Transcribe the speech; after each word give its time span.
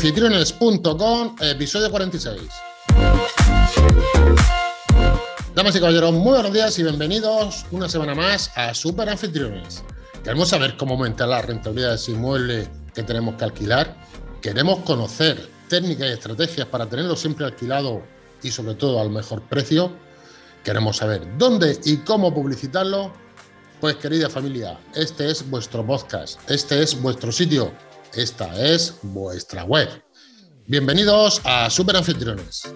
Superanfitriones.com, 0.00 1.36
episodio 1.42 1.90
46. 1.90 2.40
Damas 5.54 5.76
y 5.76 5.78
caballeros, 5.78 6.12
muy 6.14 6.32
buenos 6.32 6.54
días 6.54 6.78
y 6.78 6.84
bienvenidos 6.84 7.66
una 7.70 7.86
semana 7.86 8.14
más 8.14 8.50
a 8.56 8.72
Super 8.72 9.10
Anfitriones. 9.10 9.84
Queremos 10.24 10.48
saber 10.48 10.78
cómo 10.78 10.94
aumentar 10.94 11.28
la 11.28 11.42
rentabilidad 11.42 11.90
de 11.90 11.94
ese 11.96 12.12
inmueble 12.12 12.66
que 12.94 13.02
tenemos 13.02 13.34
que 13.34 13.44
alquilar. 13.44 13.94
Queremos 14.40 14.78
conocer 14.78 15.46
técnicas 15.68 16.08
y 16.08 16.12
estrategias 16.12 16.66
para 16.68 16.86
tenerlo 16.86 17.14
siempre 17.14 17.44
alquilado 17.44 18.02
y 18.42 18.50
sobre 18.50 18.76
todo 18.76 19.02
al 19.02 19.10
mejor 19.10 19.42
precio. 19.42 19.92
Queremos 20.64 20.96
saber 20.96 21.28
dónde 21.36 21.78
y 21.84 21.98
cómo 21.98 22.32
publicitarlo. 22.32 23.12
Pues 23.82 23.96
querida 23.96 24.30
familia, 24.30 24.78
este 24.94 25.30
es 25.30 25.48
vuestro 25.50 25.86
podcast, 25.86 26.40
este 26.50 26.82
es 26.82 27.00
vuestro 27.00 27.32
sitio, 27.32 27.72
esta 28.14 28.52
es 28.60 28.98
vuestra 29.02 29.64
web. 29.64 29.88
Bienvenidos 30.66 31.40
a 31.44 31.70
Super 31.70 31.96
Anfitriones. 31.96 32.72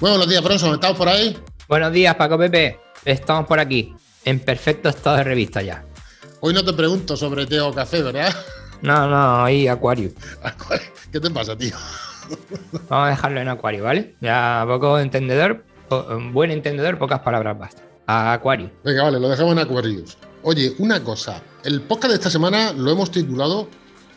buenos 0.00 0.28
días, 0.28 0.42
Bronson, 0.42 0.74
¿estamos 0.74 0.96
por 0.96 1.08
ahí? 1.08 1.38
Buenos 1.68 1.92
días, 1.92 2.14
Paco 2.14 2.38
Pepe. 2.38 2.80
Estamos 3.04 3.46
por 3.46 3.60
aquí, 3.60 3.94
en 4.24 4.40
perfecto 4.40 4.88
estado 4.88 5.16
de 5.16 5.24
revista 5.24 5.62
ya. 5.62 5.84
Hoy 6.40 6.54
no 6.54 6.64
te 6.64 6.72
pregunto 6.72 7.16
sobre 7.16 7.46
té 7.46 7.60
o 7.60 7.72
café, 7.72 8.02
¿verdad? 8.02 8.34
No, 8.80 9.08
no, 9.08 9.44
ahí 9.44 9.66
acuario. 9.66 10.10
¿Qué 11.12 11.20
te 11.20 11.30
pasa, 11.30 11.56
tío? 11.56 11.74
Vamos 12.88 13.06
a 13.06 13.10
dejarlo 13.10 13.40
en 13.40 13.48
acuario, 13.48 13.84
¿vale? 13.84 14.14
Ya 14.20 14.64
poco 14.66 14.98
entendedor, 14.98 15.64
buen 16.32 16.50
entendedor, 16.50 16.98
pocas 16.98 17.20
palabras 17.20 17.58
basta. 17.58 17.82
A 18.06 18.32
acuario. 18.32 18.70
Venga, 18.84 19.02
vale, 19.04 19.18
lo 19.20 19.28
dejamos 19.28 19.52
en 19.52 19.58
acuarios. 19.58 20.16
Oye, 20.44 20.74
una 20.78 21.02
cosa, 21.02 21.42
el 21.64 21.82
podcast 21.82 22.10
de 22.10 22.14
esta 22.14 22.30
semana 22.30 22.72
lo 22.72 22.92
hemos 22.92 23.10
titulado 23.10 23.68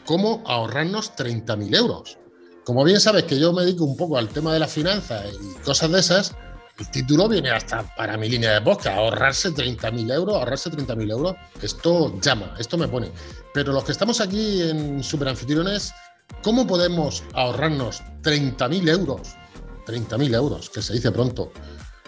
¿Cómo 0.06 0.44
ahorrarnos 0.46 1.14
30.000 1.16 1.76
euros? 1.76 2.18
Como 2.64 2.84
bien 2.84 3.00
sabes 3.00 3.24
que 3.24 3.40
yo 3.40 3.52
me 3.54 3.64
dedico 3.64 3.86
un 3.86 3.98
poco 3.98 4.18
al 4.18 4.30
tema 4.30 4.54
de 4.54 4.60
las 4.60 4.72
finanzas 4.72 5.26
y 5.34 5.64
cosas 5.64 5.92
de 5.92 6.00
esas, 6.00 6.36
el 6.78 6.92
título 6.92 7.28
viene 7.28 7.50
hasta 7.50 7.84
para 7.96 8.18
mi 8.18 8.30
línea 8.30 8.54
de 8.54 8.62
podcast, 8.62 8.98
ahorrarse 8.98 9.50
30.000 9.50 10.14
euros, 10.14 10.36
ahorrarse 10.36 10.70
30.000 10.70 11.12
euros, 11.12 11.36
esto 11.60 12.14
llama, 12.22 12.56
esto 12.60 12.78
me 12.78 12.88
pone. 12.88 13.12
Pero 13.52 13.74
los 13.74 13.84
que 13.84 13.92
estamos 13.92 14.22
aquí 14.22 14.62
en 14.62 15.04
Superanfitriones, 15.04 15.92
¿cómo 16.44 16.68
podemos 16.68 17.24
ahorrarnos 17.34 18.04
30.000 18.22 18.90
euros? 18.90 19.36
30.000 19.88 20.36
euros, 20.36 20.70
que 20.70 20.84
se 20.84 20.94
dice 20.94 21.12
pronto, 21.12 21.52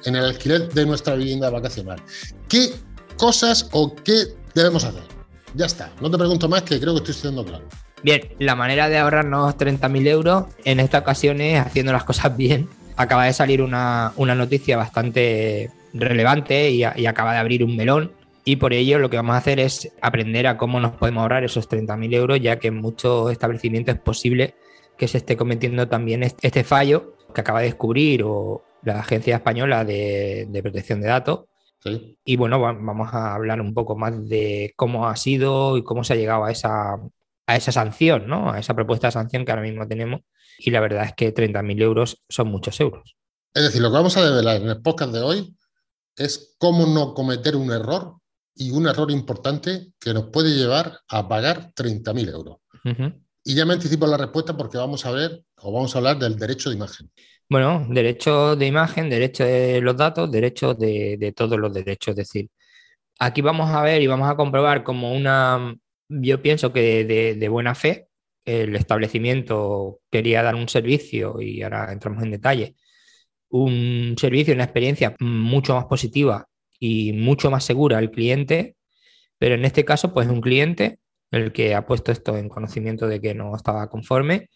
en 0.06 0.16
el 0.16 0.26
alquiler 0.26 0.72
de 0.72 0.86
nuestra 0.86 1.16
vivienda 1.16 1.50
vacacional. 1.50 2.02
¿Qué 2.48 2.74
cosas 3.14 3.70
o 3.72 3.96
qué 3.96 4.26
debemos 4.54 4.84
hacer? 4.84 5.04
Ya 5.56 5.66
está, 5.66 5.92
no 6.02 6.10
te 6.10 6.18
pregunto 6.18 6.50
más 6.50 6.64
que 6.64 6.80
creo 6.80 6.94
que 6.94 7.00
estoy 7.00 7.14
siendo 7.14 7.46
claro. 7.46 7.66
Bien, 8.02 8.22
la 8.40 8.56
manera 8.56 8.90
de 8.90 8.98
ahorrarnos 8.98 9.56
30.000 9.56 10.08
euros 10.08 10.46
en 10.66 10.80
esta 10.80 11.00
ocasión 11.00 11.40
es 11.42 11.60
haciendo 11.60 11.94
las 11.94 12.04
cosas 12.04 12.36
bien. 12.36 12.68
Acaba 12.98 13.26
de 13.26 13.34
salir 13.34 13.62
una, 13.62 14.14
noticia 14.18 14.78
bastante 14.78 15.72
relevante 15.94 16.70
y, 16.72 16.84
y, 16.84 17.06
acaba 17.06 17.34
de 17.34 17.40
abrir 17.40 17.64
un 17.64 17.78
melón. 17.78 18.12
Y 18.46 18.58
por 18.58 18.74
ello 18.74 19.00
lo 19.00 19.10
que 19.10 19.16
vamos 19.16 19.36
a 19.36 19.38
hacer 19.38 19.60
es 19.60 19.90
aprender 20.02 20.48
a 20.48 20.58
cómo 20.58 20.82
nos 20.82 20.92
podemos 20.92 21.22
ahorrar 21.22 21.46
esos 21.46 21.70
30.000 21.70 22.14
euros, 22.14 22.42
ya 22.42 22.60
que 22.60 22.68
en 22.68 22.76
muchos 22.76 23.32
establecimientos 23.32 23.96
es 23.96 24.02
posible 24.02 24.56
que 24.98 25.08
se 25.08 25.20
esté 25.20 25.38
cometiendo 25.38 25.88
también 25.88 26.24
este 26.24 26.64
fallo 26.64 27.16
que 27.34 27.42
acaba 27.42 27.60
de 27.60 27.68
descubrir 27.68 28.24
o 28.24 28.64
la 28.84 29.00
Agencia 29.00 29.36
Española 29.36 29.84
de, 29.84 30.60
Protección 30.62 31.02
de 31.02 31.08
Datos. 31.08 31.46
Y 32.26 32.36
bueno, 32.38 32.60
vamos 32.60 33.14
a 33.14 33.36
hablar 33.36 33.62
un 33.62 33.74
poco 33.74 33.96
más 33.96 34.28
de 34.28 34.74
cómo 34.76 35.08
ha 35.08 35.16
sido 35.16 35.78
y 35.78 35.84
cómo 35.84 36.04
se 36.04 36.14
ha 36.14 36.16
llegado 36.16 36.46
a 36.46 36.52
esa, 36.52 36.96
a 37.48 37.56
esa 37.56 37.72
sanción, 37.72 38.28
¿no? 38.28 38.52
A 38.52 38.60
esa 38.60 38.74
propuesta 38.74 39.08
de 39.08 39.12
sanción 39.12 39.46
que 39.46 39.52
ahora 39.52 39.64
mismo 39.64 39.88
tenemos. 39.88 40.22
Y 40.58 40.72
la 40.72 40.80
verdad 40.80 41.06
es 41.06 41.14
que 41.14 41.34
30.000 41.34 41.82
euros 41.82 42.24
son 42.30 42.48
muchos 42.48 42.80
euros. 42.80 43.16
Es 43.54 43.64
decir, 43.64 43.82
lo 43.82 43.90
que 43.90 43.98
vamos 43.98 44.18
a 44.18 44.26
develar 44.26 44.62
en 44.62 44.70
el 44.70 44.82
podcast 44.82 45.14
de 45.14 45.22
hoy 45.22 45.56
es 46.16 46.56
cómo 46.58 46.86
no 46.86 47.14
cometer 47.14 47.56
un 47.56 47.72
error 47.72 48.18
y 48.56 48.72
un 48.72 48.88
error 48.88 49.12
importante 49.12 49.92
que 50.00 50.14
nos 50.14 50.26
puede 50.26 50.56
llevar 50.56 51.00
a 51.08 51.28
pagar 51.28 51.74
30.000 51.74 52.30
euros. 52.30 52.58
Y 53.44 53.56
ya 53.56 53.66
me 53.66 53.74
anticipo 53.74 54.08
la 54.08 54.18
respuesta 54.18 54.56
porque 54.56 54.78
vamos 54.78 55.06
a 55.06 55.12
ver 55.12 55.44
o 55.58 55.72
vamos 55.72 55.94
a 55.96 55.98
hablar 55.98 56.20
del 56.20 56.38
derecho 56.38 56.70
de 56.70 56.76
imagen. 56.76 57.12
Bueno, 57.54 57.86
derecho 57.88 58.56
de 58.56 58.66
imagen, 58.66 59.12
derecho 59.12 59.44
de 59.46 59.80
los 59.80 59.96
datos, 59.96 60.32
derecho 60.32 60.74
de, 60.74 61.34
todos 61.36 61.60
los 61.60 61.72
derechos. 61.72 62.14
Es 62.14 62.16
decir, 62.16 62.50
aquí 63.20 63.42
vamos 63.42 63.70
a 63.72 63.84
ver 63.84 64.02
y 64.02 64.08
vamos 64.08 64.28
a 64.30 64.36
comprobar 64.36 64.84
como 64.84 65.14
una, 65.14 65.76
yo 66.10 66.42
pienso 66.42 66.74
que 66.74 67.06
de, 67.06 67.50
buena 67.50 67.76
fe, 67.76 68.08
el 68.46 68.76
establecimiento 68.76 70.00
quería 70.12 70.42
dar 70.44 70.56
un 70.56 70.68
servicio 70.68 71.42
y 71.42 71.62
ahora 71.64 71.92
entramos 71.94 72.24
en 72.24 72.32
detalle, 72.32 72.76
un 73.50 74.16
servicio, 74.18 74.56
una 74.56 74.66
experiencia 74.66 75.16
mucho 75.20 75.76
más 75.76 75.86
positiva 75.86 76.48
y 76.80 77.14
mucho 77.14 77.52
más 77.52 77.66
segura 77.66 78.00
al 78.00 78.12
cliente, 78.12 78.78
pero 79.38 79.56
en 79.56 79.66
este 79.66 79.86
caso, 79.86 80.14
pues 80.14 80.28
un 80.28 80.42
cliente 80.42 81.00
el 81.32 81.54
que 81.54 81.76
ha 81.76 81.86
puesto 81.86 82.12
esto 82.12 82.38
en 82.38 82.50
conocimiento 82.50 83.08
de 83.08 83.22
que 83.22 83.36
no 83.36 83.56
estaba 83.56 83.90
conforme 83.90 84.50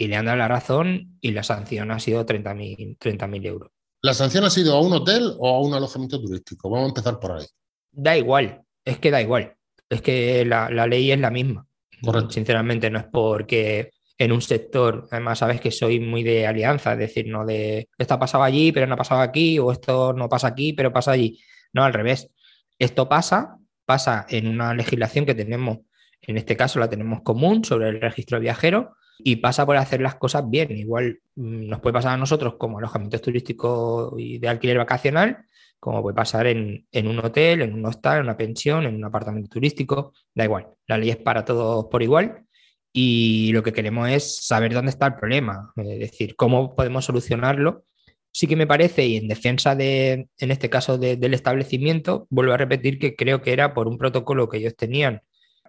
y 0.00 0.06
le 0.06 0.16
han 0.16 0.26
dado 0.26 0.38
la 0.38 0.46
razón 0.46 1.18
y 1.20 1.32
la 1.32 1.42
sanción 1.42 1.90
ha 1.90 1.98
sido 1.98 2.24
30.000 2.24 2.98
30 3.00 3.26
euros. 3.48 3.72
¿La 4.00 4.14
sanción 4.14 4.44
ha 4.44 4.50
sido 4.50 4.76
a 4.76 4.80
un 4.80 4.92
hotel 4.92 5.34
o 5.38 5.48
a 5.48 5.60
un 5.60 5.74
alojamiento 5.74 6.20
turístico? 6.20 6.70
Vamos 6.70 6.86
a 6.86 6.88
empezar 6.90 7.18
por 7.18 7.32
ahí. 7.32 7.44
Da 7.90 8.16
igual, 8.16 8.62
es 8.84 9.00
que 9.00 9.10
da 9.10 9.20
igual. 9.20 9.56
Es 9.90 10.00
que 10.00 10.44
la, 10.44 10.68
ley 10.86 11.10
es 11.10 11.18
la 11.18 11.32
misma. 11.32 11.66
Correcto. 12.00 12.30
Sinceramente, 12.30 12.90
no 12.90 13.00
es 13.00 13.06
porque 13.10 13.90
en 14.16 14.30
un 14.30 14.40
sector, 14.40 15.08
además 15.10 15.40
sabes 15.40 15.60
que 15.60 15.72
soy 15.72 15.98
muy 15.98 16.22
de 16.22 16.46
alianza, 16.46 16.92
es 16.92 16.98
decir, 17.00 17.26
no 17.26 17.44
de 17.44 17.88
esto 17.98 18.14
ha 18.14 18.20
pasado 18.20 18.44
allí, 18.44 18.70
pero 18.70 18.86
no 18.86 18.94
ha 18.94 18.98
pasado 18.98 19.20
aquí, 19.20 19.58
o 19.58 19.72
esto 19.72 20.12
no 20.12 20.28
pasa 20.28 20.46
aquí, 20.46 20.74
pero 20.74 20.92
pasa 20.92 21.10
allí. 21.10 21.40
No, 21.72 21.82
al 21.82 21.92
revés. 21.92 22.30
Esto 22.78 23.08
pasa, 23.08 23.58
pasa 23.84 24.26
en 24.28 24.46
una 24.46 24.74
legislación 24.74 25.26
que 25.26 25.34
tenemos, 25.34 25.78
en 26.20 26.36
este 26.36 26.56
caso 26.56 26.78
la 26.78 26.88
tenemos 26.88 27.22
común 27.22 27.64
sobre 27.64 27.88
el 27.88 28.00
registro 28.00 28.38
viajero, 28.38 28.94
y 29.18 29.36
pasa 29.36 29.66
por 29.66 29.76
hacer 29.76 30.00
las 30.00 30.14
cosas 30.14 30.48
bien. 30.48 30.76
Igual 30.76 31.20
mm, 31.36 31.68
nos 31.68 31.80
puede 31.80 31.94
pasar 31.94 32.14
a 32.14 32.16
nosotros 32.16 32.54
como 32.58 32.78
alojamientos 32.78 33.20
turísticos 33.20 34.14
y 34.16 34.38
de 34.38 34.48
alquiler 34.48 34.78
vacacional, 34.78 35.38
como 35.80 36.02
puede 36.02 36.14
pasar 36.14 36.46
en, 36.46 36.86
un 36.92 37.18
hotel, 37.20 37.62
en 37.62 37.74
un 37.74 37.84
hostal, 37.86 38.18
en 38.18 38.24
una 38.24 38.36
pensión, 38.36 38.84
en 38.84 38.96
un 38.96 39.04
apartamento 39.04 39.48
turístico, 39.48 40.12
da 40.34 40.44
igual. 40.44 40.68
La 40.86 40.98
ley 40.98 41.10
es 41.10 41.16
para 41.16 41.44
todos 41.44 41.86
por 41.86 42.02
igual 42.02 42.44
y 42.92 43.52
lo 43.52 43.62
que 43.62 43.72
queremos 43.72 44.08
es 44.08 44.44
saber 44.44 44.72
dónde 44.74 44.90
está 44.90 45.06
el 45.06 45.14
problema, 45.14 45.72
es 45.76 45.98
decir, 46.00 46.34
cómo 46.36 46.74
podemos 46.74 47.04
solucionarlo. 47.04 47.84
Sí 48.32 48.46
que 48.46 48.56
me 48.56 48.66
parece, 48.66 49.06
y 49.06 49.16
en 49.16 49.28
defensa 49.28 49.74
de, 49.74 50.28
en 50.38 50.50
este 50.50 50.68
caso 50.68 50.98
del 50.98 51.34
establecimiento, 51.34 52.26
vuelvo 52.30 52.52
a 52.52 52.56
repetir 52.56 52.98
que 52.98 53.16
creo 53.16 53.40
que 53.40 53.52
era 53.52 53.72
por 53.74 53.88
un 53.88 53.98
protocolo 53.98 54.48
que 54.48 54.58
ellos 54.58 54.76
tenían, 54.76 55.22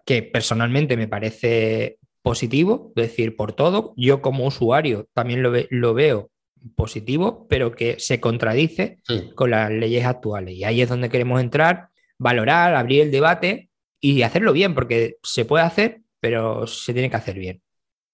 que 0.06 0.24
personalmente 0.24 0.98
me 0.98 1.08
parece 1.08 1.99
positivo, 2.22 2.92
es 2.96 3.10
decir, 3.10 3.36
por 3.36 3.54
todo. 3.54 3.94
Yo 3.96 4.22
como 4.22 4.46
usuario 4.46 5.08
también 5.14 5.44
lo, 5.44 5.94
veo 5.94 6.30
positivo, 6.76 7.48
pero 7.50 7.72
que 7.72 8.00
se 8.00 8.20
contradice 8.20 9.00
con 9.36 9.52
las 9.52 9.72
leyes 9.72 10.06
actuales. 10.06 10.56
Y 10.56 10.64
ahí 10.64 10.82
es 10.82 10.90
donde 10.90 11.10
queremos 11.10 11.42
entrar, 11.42 11.90
valorar, 12.18 12.76
abrir 12.76 13.02
el 13.02 13.12
debate 13.12 13.70
y 14.00 14.22
hacerlo 14.24 14.54
bien, 14.54 14.76
porque 14.76 15.18
se 15.24 15.46
puede 15.46 15.64
hacer, 15.64 16.02
pero 16.20 16.68
se 16.68 16.94
tiene 16.94 17.10
que 17.10 17.16
hacer 17.16 17.40
bien. 17.40 17.62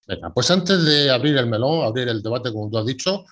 Venga, 0.07 0.31
pues 0.33 0.51
antes 0.51 0.85
de 0.85 1.09
abrir 1.09 1.35
el 1.37 1.47
melón, 1.47 1.83
abrir 1.83 2.07
el 2.07 2.21
debate, 2.21 2.51
como 2.51 2.69
tú 2.69 2.77
has 2.77 2.85
dicho, 2.85 3.25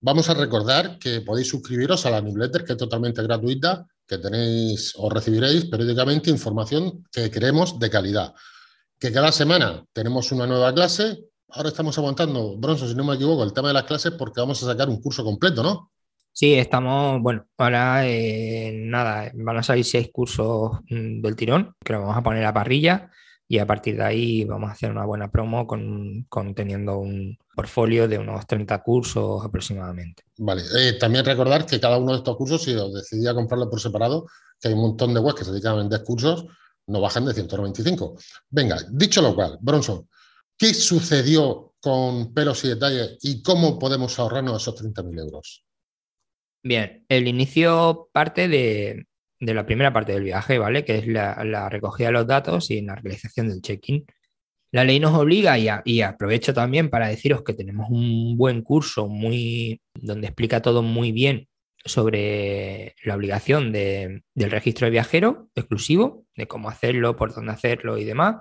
vamos 0.00 0.28
a 0.30 0.34
recordar 0.34 0.98
que 0.98 1.20
podéis 1.22 1.48
suscribiros 1.48 2.06
a 2.06 2.10
la 2.10 2.20
newsletter, 2.20 2.64
que 2.64 2.72
es 2.72 2.78
totalmente 2.78 3.22
gratuita, 3.22 3.86
que 4.06 4.18
tenéis 4.18 4.92
o 4.96 5.10
recibiréis 5.10 5.64
periódicamente 5.64 6.30
información 6.30 7.04
que 7.10 7.30
queremos 7.30 7.78
de 7.80 7.90
calidad 7.90 8.34
que 9.02 9.10
cada 9.10 9.32
semana 9.32 9.84
tenemos 9.92 10.30
una 10.30 10.46
nueva 10.46 10.72
clase. 10.72 11.18
Ahora 11.48 11.70
estamos 11.70 11.98
aguantando, 11.98 12.56
Bronzo, 12.56 12.86
si 12.86 12.94
no 12.94 13.02
me 13.02 13.16
equivoco, 13.16 13.42
el 13.42 13.52
tema 13.52 13.66
de 13.66 13.74
las 13.74 13.82
clases 13.82 14.12
porque 14.12 14.40
vamos 14.40 14.62
a 14.62 14.66
sacar 14.66 14.88
un 14.88 15.02
curso 15.02 15.24
completo, 15.24 15.60
¿no? 15.64 15.90
Sí, 16.30 16.54
estamos, 16.54 17.20
bueno, 17.20 17.44
ahora 17.58 18.06
eh, 18.06 18.70
nada, 18.72 19.32
van 19.34 19.56
a 19.56 19.62
salir 19.64 19.84
seis 19.84 20.08
cursos 20.12 20.78
mm, 20.88 21.20
del 21.20 21.34
tirón, 21.34 21.74
que 21.84 21.94
lo 21.94 22.02
vamos 22.02 22.16
a 22.16 22.22
poner 22.22 22.44
a 22.44 22.54
parrilla 22.54 23.10
y 23.48 23.58
a 23.58 23.66
partir 23.66 23.96
de 23.96 24.04
ahí 24.04 24.44
vamos 24.44 24.70
a 24.70 24.74
hacer 24.74 24.92
una 24.92 25.04
buena 25.04 25.32
promo 25.32 25.66
con, 25.66 26.54
teniendo 26.54 26.98
un 26.98 27.36
portfolio 27.56 28.06
de 28.06 28.18
unos 28.18 28.46
30 28.46 28.84
cursos 28.84 29.44
aproximadamente. 29.44 30.22
Vale, 30.38 30.62
eh, 30.78 30.92
también 30.92 31.24
recordar 31.24 31.66
que 31.66 31.80
cada 31.80 31.98
uno 31.98 32.12
de 32.12 32.18
estos 32.18 32.36
cursos, 32.36 32.62
si 32.62 32.72
os 32.76 32.94
decidís 32.94 33.26
a 33.26 33.34
comprarlo 33.34 33.68
por 33.68 33.80
separado, 33.80 34.26
que 34.60 34.68
hay 34.68 34.74
un 34.74 34.80
montón 34.80 35.12
de 35.12 35.18
webs 35.18 35.40
que 35.40 35.44
se 35.44 35.50
dedican 35.50 35.72
a 35.72 35.78
vender 35.78 36.04
cursos, 36.04 36.46
no 36.86 37.00
bajan 37.00 37.24
de 37.24 37.34
195. 37.34 38.16
Venga, 38.50 38.78
dicho 38.90 39.22
lo 39.22 39.34
cual, 39.34 39.58
Bronson, 39.60 40.08
¿qué 40.56 40.74
sucedió 40.74 41.74
con 41.80 42.32
pelos 42.32 42.64
y 42.64 42.68
detalles 42.68 43.18
y 43.22 43.42
cómo 43.42 43.78
podemos 43.78 44.18
ahorrarnos 44.18 44.62
esos 44.62 44.82
30.000 44.82 45.20
euros? 45.20 45.64
Bien, 46.62 47.04
el 47.08 47.26
inicio 47.26 48.08
parte 48.12 48.46
de, 48.48 49.06
la 49.40 49.66
primera 49.66 49.92
parte 49.92 50.12
del 50.12 50.22
viaje, 50.22 50.58
¿vale? 50.58 50.84
Que 50.84 50.98
es 50.98 51.06
la, 51.08 51.68
recogida 51.68 52.08
de 52.08 52.12
los 52.12 52.26
datos 52.26 52.70
y 52.70 52.80
la 52.82 52.94
realización 52.94 53.48
del 53.48 53.62
check-in. 53.62 54.04
La 54.70 54.84
ley 54.84 55.00
nos 55.00 55.12
obliga 55.18 55.58
y, 55.58 56.00
aprovecho 56.00 56.54
también 56.54 56.88
para 56.88 57.08
deciros 57.08 57.42
que 57.42 57.52
tenemos 57.52 57.90
un 57.90 58.36
buen 58.36 58.62
curso 58.62 59.08
muy, 59.08 59.80
donde 59.94 60.28
explica 60.28 60.62
todo 60.62 60.82
muy 60.82 61.12
bien 61.12 61.48
sobre 61.84 62.94
la 63.04 63.16
obligación 63.16 63.72
del 63.72 64.22
registro 64.34 64.86
de 64.86 64.90
viajero 64.90 65.48
exclusivo, 65.54 66.26
de 66.36 66.46
cómo 66.46 66.68
hacerlo, 66.68 67.16
por 67.16 67.34
dónde 67.34 67.52
hacerlo 67.52 67.98
y 67.98 68.04
demás. 68.04 68.36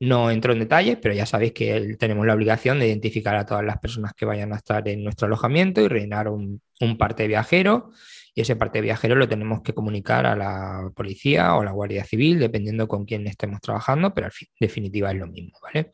No 0.00 0.30
entro 0.30 0.52
en 0.52 0.58
detalles, 0.58 0.98
pero 1.00 1.14
ya 1.14 1.26
sabéis 1.26 1.52
que 1.52 1.96
tenemos 1.98 2.26
la 2.26 2.34
obligación 2.34 2.80
de 2.80 2.88
identificar 2.88 3.36
a 3.36 3.46
todas 3.46 3.64
las 3.64 3.78
personas 3.78 4.14
que 4.14 4.24
vayan 4.24 4.52
a 4.52 4.56
estar 4.56 4.88
en 4.88 5.04
nuestro 5.04 5.26
alojamiento 5.26 5.80
y 5.80 5.88
rellenar 5.88 6.28
un, 6.28 6.60
un 6.80 6.98
parte 6.98 7.22
de 7.22 7.28
viajero 7.28 7.90
y 8.34 8.40
ese 8.40 8.56
parte 8.56 8.78
de 8.78 8.82
viajero 8.82 9.14
lo 9.14 9.28
tenemos 9.28 9.62
que 9.62 9.74
comunicar 9.74 10.26
a 10.26 10.36
la 10.36 10.90
policía 10.94 11.54
o 11.54 11.60
a 11.60 11.64
la 11.64 11.72
Guardia 11.72 12.04
Civil, 12.04 12.38
dependiendo 12.38 12.88
con 12.88 13.04
quién 13.04 13.26
estemos 13.26 13.60
trabajando, 13.60 14.14
pero 14.14 14.28
en 14.28 14.32
definitiva 14.58 15.10
es 15.10 15.18
lo 15.18 15.26
mismo, 15.26 15.58
¿vale? 15.62 15.90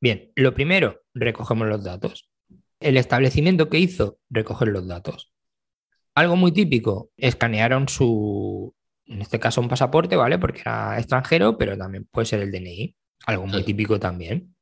Bien, 0.00 0.30
lo 0.36 0.54
primero, 0.54 1.02
recogemos 1.14 1.68
los 1.68 1.82
datos. 1.82 2.30
El 2.78 2.96
establecimiento 2.96 3.68
que 3.68 3.78
hizo, 3.78 4.18
recoger 4.30 4.68
los 4.68 4.86
datos. 4.86 5.31
Algo 6.14 6.36
muy 6.36 6.52
típico, 6.52 7.10
escanearon 7.16 7.88
su, 7.88 8.74
en 9.06 9.22
este 9.22 9.38
caso 9.38 9.60
un 9.60 9.68
pasaporte, 9.68 10.16
¿vale? 10.16 10.38
Porque 10.38 10.60
era 10.60 10.98
extranjero, 10.98 11.56
pero 11.56 11.76
también 11.76 12.06
puede 12.10 12.26
ser 12.26 12.40
el 12.40 12.50
DNI. 12.50 12.94
Algo 13.26 13.46
muy 13.46 13.64
típico 13.64 13.98
también. 13.98 14.54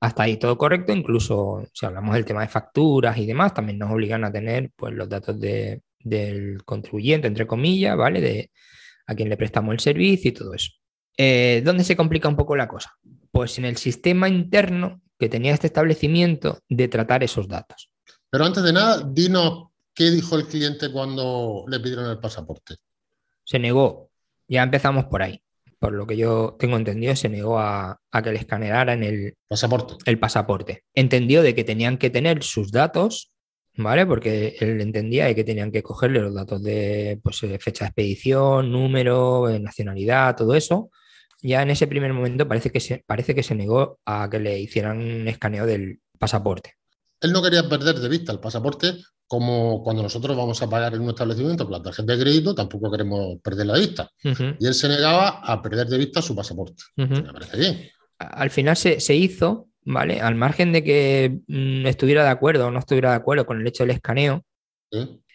Hasta 0.00 0.24
ahí 0.24 0.36
todo 0.36 0.56
correcto, 0.58 0.92
incluso 0.92 1.66
si 1.72 1.86
hablamos 1.86 2.14
del 2.14 2.24
tema 2.24 2.42
de 2.42 2.48
facturas 2.48 3.16
y 3.18 3.26
demás, 3.26 3.54
también 3.54 3.78
nos 3.78 3.90
obligan 3.90 4.24
a 4.24 4.32
tener 4.32 4.70
pues, 4.76 4.94
los 4.94 5.08
datos 5.08 5.38
de, 5.40 5.82
del 5.98 6.62
contribuyente, 6.64 7.26
entre 7.26 7.46
comillas, 7.46 7.96
¿vale? 7.96 8.20
De 8.20 8.50
a 9.06 9.14
quien 9.14 9.28
le 9.28 9.36
prestamos 9.36 9.72
el 9.72 9.80
servicio 9.80 10.30
y 10.30 10.34
todo 10.34 10.54
eso. 10.54 10.72
Eh, 11.16 11.62
¿Dónde 11.64 11.84
se 11.84 11.96
complica 11.96 12.28
un 12.28 12.36
poco 12.36 12.56
la 12.56 12.68
cosa? 12.68 12.92
Pues 13.30 13.58
en 13.58 13.64
el 13.64 13.76
sistema 13.76 14.28
interno 14.28 15.00
que 15.18 15.28
tenía 15.28 15.52
este 15.52 15.66
establecimiento 15.66 16.60
de 16.68 16.88
tratar 16.88 17.22
esos 17.22 17.48
datos. 17.48 17.90
Pero 18.30 18.44
antes 18.44 18.62
de 18.62 18.72
nada, 18.72 19.02
dinos 19.06 19.68
qué 19.94 20.10
dijo 20.10 20.36
el 20.36 20.46
cliente 20.46 20.90
cuando 20.90 21.64
le 21.68 21.80
pidieron 21.80 22.10
el 22.10 22.18
pasaporte. 22.18 22.76
Se 23.44 23.58
negó. 23.58 24.10
Ya 24.48 24.62
empezamos 24.62 25.06
por 25.06 25.22
ahí. 25.22 25.40
Por 25.78 25.92
lo 25.92 26.06
que 26.06 26.16
yo 26.16 26.56
tengo 26.58 26.76
entendido, 26.76 27.14
se 27.14 27.28
negó 27.28 27.58
a, 27.58 28.00
a 28.10 28.22
que 28.22 28.32
le 28.32 28.38
escanearan 28.38 29.02
el 29.02 29.34
pasaporte. 29.46 29.94
el 30.06 30.18
pasaporte. 30.18 30.84
Entendió 30.94 31.42
de 31.42 31.54
que 31.54 31.64
tenían 31.64 31.98
que 31.98 32.10
tener 32.10 32.42
sus 32.42 32.72
datos 32.72 33.34
¿vale? 33.76 34.06
Porque 34.06 34.56
él 34.60 34.80
entendía 34.80 35.34
que 35.34 35.44
tenían 35.44 35.72
que 35.72 35.82
cogerle 35.82 36.20
los 36.20 36.34
datos 36.34 36.62
de 36.62 37.20
pues, 37.22 37.42
eh, 37.42 37.58
fecha 37.58 37.84
de 37.84 37.88
expedición, 37.88 38.70
número, 38.70 39.48
eh, 39.48 39.58
nacionalidad, 39.60 40.36
todo 40.36 40.54
eso. 40.54 40.90
Ya 41.42 41.62
en 41.62 41.70
ese 41.70 41.86
primer 41.86 42.12
momento 42.12 42.48
parece 42.48 42.70
que, 42.70 42.80
se, 42.80 43.04
parece 43.06 43.34
que 43.34 43.42
se 43.42 43.54
negó 43.54 43.98
a 44.06 44.28
que 44.30 44.38
le 44.38 44.58
hicieran 44.58 44.98
un 44.98 45.28
escaneo 45.28 45.66
del 45.66 46.00
pasaporte. 46.18 46.74
Él 47.20 47.32
no 47.32 47.42
quería 47.42 47.68
perder 47.68 47.96
de 47.96 48.08
vista 48.08 48.32
el 48.32 48.40
pasaporte 48.40 48.94
como 49.34 49.82
cuando 49.82 50.00
nosotros 50.00 50.36
vamos 50.36 50.62
a 50.62 50.70
pagar 50.70 50.94
en 50.94 51.00
un 51.00 51.08
establecimiento 51.08 51.64
con 51.64 51.72
la 51.72 51.82
tarjeta 51.82 52.12
de 52.12 52.22
crédito, 52.22 52.54
tampoco 52.54 52.88
queremos 52.88 53.40
perder 53.42 53.66
la 53.66 53.76
vista. 53.76 54.08
Y 54.22 54.64
él 54.64 54.74
se 54.74 54.88
negaba 54.88 55.40
a 55.42 55.60
perder 55.60 55.88
de 55.88 55.98
vista 55.98 56.22
su 56.22 56.36
pasaporte. 56.36 56.84
Me 56.94 57.08
parece 57.20 57.56
bien. 57.56 57.90
Al 58.18 58.50
final 58.50 58.76
se, 58.76 59.00
se 59.00 59.16
hizo, 59.16 59.66
¿vale? 59.82 60.20
Al 60.20 60.36
margen 60.36 60.70
de 60.70 60.84
que 60.84 61.40
mm, 61.48 61.84
estuviera 61.86 62.22
de 62.22 62.30
acuerdo 62.30 62.68
o 62.68 62.70
no 62.70 62.78
estuviera 62.78 63.10
de 63.10 63.16
acuerdo 63.16 63.44
con 63.44 63.60
el 63.60 63.66
hecho 63.66 63.82
del 63.82 63.90
escaneo, 63.90 64.44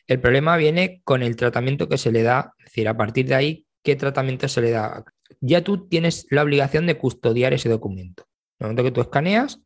el 0.08 0.22
problema 0.22 0.56
viene 0.56 1.02
con 1.04 1.22
el 1.22 1.36
tratamiento 1.36 1.90
que 1.90 1.98
se 1.98 2.14
le 2.14 2.24
da, 2.24 2.54
es 2.60 2.68
decir, 2.68 2.88
a 2.88 2.96
partir 2.96 3.28
de 3.28 3.36
ahí, 3.36 3.66
¿qué 3.84 3.98
tratamiento 3.98 4.48
se 4.48 4.62
le 4.62 4.72
da? 4.72 5.04
Ya 5.42 5.62
tú 5.62 5.90
tienes 5.90 6.26
la 6.30 6.44
obligación 6.44 6.88
de 6.88 6.98
custodiar 6.98 7.52
ese 7.52 7.68
documento. 7.68 8.24
En 8.60 8.64
el 8.64 8.68
momento 8.68 8.84
que 8.86 8.92
tú 8.92 9.02
escaneas, 9.02 9.60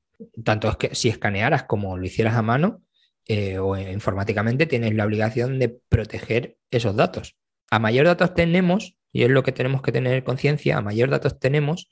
tanto 0.44 0.70
es 0.70 0.78
que 0.78 0.96
si 0.96 1.10
escanearas 1.10 1.66
como 1.66 1.98
lo 1.98 2.04
hicieras 2.04 2.34
a 2.34 2.42
mano 2.42 2.82
eh, 3.28 3.58
o 3.60 3.78
informáticamente, 3.78 4.66
tienes 4.66 4.94
la 4.94 5.06
obligación 5.06 5.60
de 5.60 5.80
proteger 5.90 6.58
esos 6.72 6.96
datos. 6.96 7.36
A 7.70 7.80
mayor 7.80 8.06
datos 8.06 8.34
tenemos, 8.34 8.96
y 9.12 9.24
es 9.24 9.30
lo 9.30 9.44
que 9.44 9.52
tenemos 9.52 9.81
que 9.81 9.92
tener 9.92 10.24
conciencia, 10.24 10.78
a 10.78 10.81
mayor 10.81 11.10
datos 11.10 11.40
tenemos, 11.40 11.90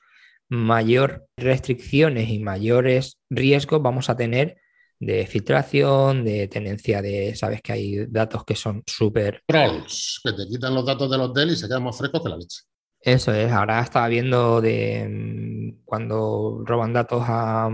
mayor 0.50 1.28
restricciones 1.38 2.30
y 2.30 2.40
mayores 2.40 3.20
riesgos 3.30 3.82
vamos 3.82 4.10
a 4.10 4.18
tener 4.18 4.58
de 5.00 5.26
filtración, 5.26 6.24
de 6.24 6.48
tenencia 6.48 7.02
de, 7.02 7.36
sabes 7.36 7.62
que 7.62 7.74
hay 7.74 8.06
datos 8.06 8.46
que 8.46 8.56
son 8.56 8.84
súper... 8.86 9.42
Trolls, 9.48 10.22
que 10.24 10.34
te 10.34 10.48
quitan 10.48 10.76
los 10.76 10.86
datos 10.86 11.10
del 11.10 11.22
hotel 11.22 11.52
y 11.52 11.56
se 11.56 11.68
quedan 11.68 11.84
más 11.84 11.98
frescos 11.98 12.22
que 12.22 12.30
la 12.30 12.38
leche. 12.38 12.62
Eso 13.02 13.34
es, 13.34 13.52
ahora 13.52 13.82
estaba 13.82 14.08
viendo 14.08 14.62
de 14.62 15.08
mm, 15.10 15.86
cuando 15.86 16.64
roban 16.66 16.94
datos 16.94 17.24
a... 17.26 17.70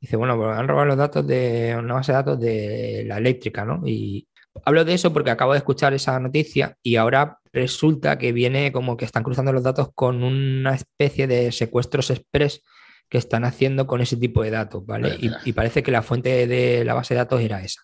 Dice, 0.00 0.16
bueno, 0.16 0.36
pues 0.36 0.56
han 0.56 0.68
robado 0.68 0.86
los 0.86 0.96
datos 0.96 1.26
de 1.26 1.74
una 1.76 1.94
base 1.94 2.12
de 2.12 2.16
datos 2.16 2.40
de 2.40 3.04
la 3.06 3.18
eléctrica, 3.18 3.64
¿no? 3.64 3.82
Y 3.84 4.28
hablo 4.64 4.84
de 4.84 4.94
eso 4.94 5.12
porque 5.12 5.30
acabo 5.30 5.52
de 5.52 5.58
escuchar 5.58 5.94
esa 5.94 6.18
noticia 6.20 6.76
y 6.82 6.96
ahora 6.96 7.38
resulta 7.52 8.18
que 8.18 8.32
viene 8.32 8.70
como 8.70 8.96
que 8.96 9.04
están 9.04 9.24
cruzando 9.24 9.52
los 9.52 9.64
datos 9.64 9.88
con 9.94 10.22
una 10.22 10.74
especie 10.74 11.26
de 11.26 11.50
secuestros 11.50 12.10
express 12.10 12.62
que 13.08 13.18
están 13.18 13.44
haciendo 13.44 13.86
con 13.86 14.00
ese 14.00 14.16
tipo 14.16 14.42
de 14.42 14.50
datos, 14.50 14.84
¿vale? 14.84 15.16
Y, 15.44 15.52
parece 15.52 15.82
que 15.82 15.90
la 15.90 16.02
fuente 16.02 16.46
de 16.46 16.84
la 16.84 16.94
base 16.94 17.14
de 17.14 17.18
datos 17.18 17.40
era 17.40 17.62
esa. 17.62 17.82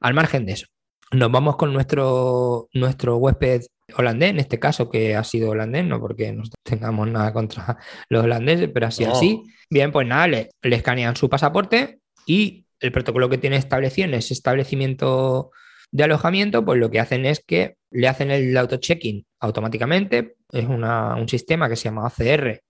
Al 0.00 0.14
margen 0.14 0.46
de 0.46 0.52
eso, 0.52 0.66
nos 1.10 1.30
vamos 1.30 1.56
con 1.56 1.72
nuestro, 1.72 2.68
nuestro 2.72 3.16
huésped 3.16 3.62
holandés, 3.96 4.30
en 4.30 4.40
este 4.40 4.58
caso 4.58 4.90
que 4.90 5.16
ha 5.16 5.24
sido 5.24 5.50
holandés, 5.50 5.84
no 5.84 6.00
porque 6.00 6.32
no 6.32 6.42
tengamos 6.62 7.08
nada 7.08 7.32
contra 7.32 7.78
los 8.08 8.24
holandeses, 8.24 8.70
pero 8.72 8.86
así 8.86 9.04
así. 9.04 9.42
Bien, 9.70 9.92
pues 9.92 10.06
nada, 10.06 10.28
le, 10.28 10.50
le 10.62 10.76
escanean 10.76 11.16
su 11.16 11.28
pasaporte 11.28 12.00
y 12.26 12.66
el 12.80 12.92
protocolo 12.92 13.28
que 13.28 13.38
tiene 13.38 13.56
establecido 13.56 14.08
en 14.08 14.14
ese 14.14 14.34
establecimiento 14.34 15.50
de 15.92 16.04
alojamiento, 16.04 16.64
pues 16.64 16.80
lo 16.80 16.90
que 16.90 17.00
hacen 17.00 17.26
es 17.26 17.44
que 17.46 17.76
le 17.90 18.08
hacen 18.08 18.30
el 18.30 18.56
auto-checking 18.56 19.24
automáticamente. 19.40 20.36
Es 20.50 20.66
un 20.66 21.28
sistema 21.28 21.68
que 21.68 21.76
se 21.76 21.84
llama 21.84 22.06
ACR, 22.06 22.62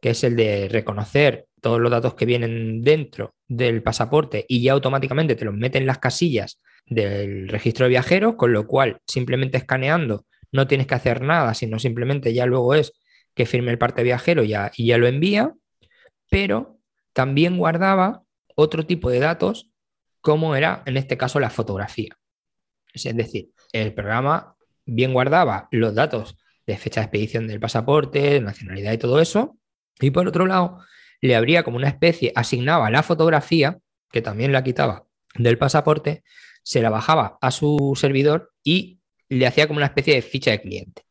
que 0.00 0.10
es 0.10 0.24
el 0.24 0.36
de 0.36 0.68
reconocer 0.68 1.46
todos 1.60 1.80
los 1.80 1.90
datos 1.90 2.14
que 2.14 2.26
vienen 2.26 2.82
dentro 2.82 3.34
del 3.48 3.82
pasaporte 3.82 4.44
y 4.46 4.62
ya 4.62 4.72
automáticamente 4.72 5.34
te 5.34 5.44
los 5.44 5.54
meten 5.54 5.84
en 5.84 5.86
las 5.86 5.98
casillas 5.98 6.60
del 6.84 7.48
registro 7.48 7.84
de 7.84 7.90
viajeros, 7.90 8.34
con 8.34 8.52
lo 8.52 8.66
cual 8.66 8.98
simplemente 9.06 9.56
escaneando 9.56 10.26
no 10.54 10.68
tienes 10.68 10.86
que 10.86 10.94
hacer 10.94 11.20
nada, 11.20 11.52
sino 11.52 11.80
simplemente 11.80 12.32
ya 12.32 12.46
luego 12.46 12.74
es 12.74 12.92
que 13.34 13.44
firme 13.44 13.72
el 13.72 13.78
parte 13.78 14.04
viajero 14.04 14.44
ya, 14.44 14.70
y 14.76 14.86
ya 14.86 14.98
lo 14.98 15.08
envía, 15.08 15.52
pero 16.30 16.78
también 17.12 17.58
guardaba 17.58 18.22
otro 18.54 18.86
tipo 18.86 19.10
de 19.10 19.18
datos, 19.18 19.68
como 20.20 20.54
era 20.54 20.84
en 20.86 20.96
este 20.96 21.18
caso 21.18 21.40
la 21.40 21.50
fotografía. 21.50 22.16
Es 22.92 23.16
decir, 23.16 23.50
el 23.72 23.92
programa 23.94 24.54
bien 24.86 25.12
guardaba 25.12 25.66
los 25.72 25.92
datos 25.92 26.38
de 26.66 26.78
fecha 26.78 27.00
de 27.00 27.06
expedición 27.06 27.48
del 27.48 27.58
pasaporte, 27.58 28.40
nacionalidad 28.40 28.92
y 28.92 28.98
todo 28.98 29.20
eso. 29.20 29.58
Y 29.98 30.12
por 30.12 30.28
otro 30.28 30.46
lado, 30.46 30.78
le 31.20 31.34
habría 31.34 31.64
como 31.64 31.78
una 31.78 31.88
especie, 31.88 32.32
asignaba 32.36 32.90
la 32.90 33.02
fotografía, 33.02 33.78
que 34.12 34.22
también 34.22 34.52
la 34.52 34.62
quitaba 34.62 35.06
del 35.36 35.58
pasaporte, 35.58 36.22
se 36.62 36.80
la 36.80 36.90
bajaba 36.90 37.38
a 37.40 37.50
su 37.50 37.94
servidor 37.96 38.52
y 38.62 39.00
le 39.34 39.46
hacía 39.46 39.66
como 39.66 39.78
una 39.78 39.86
especie 39.86 40.14
de 40.14 40.22
ficha 40.22 40.50
de 40.50 40.60
cliente. 40.60 41.02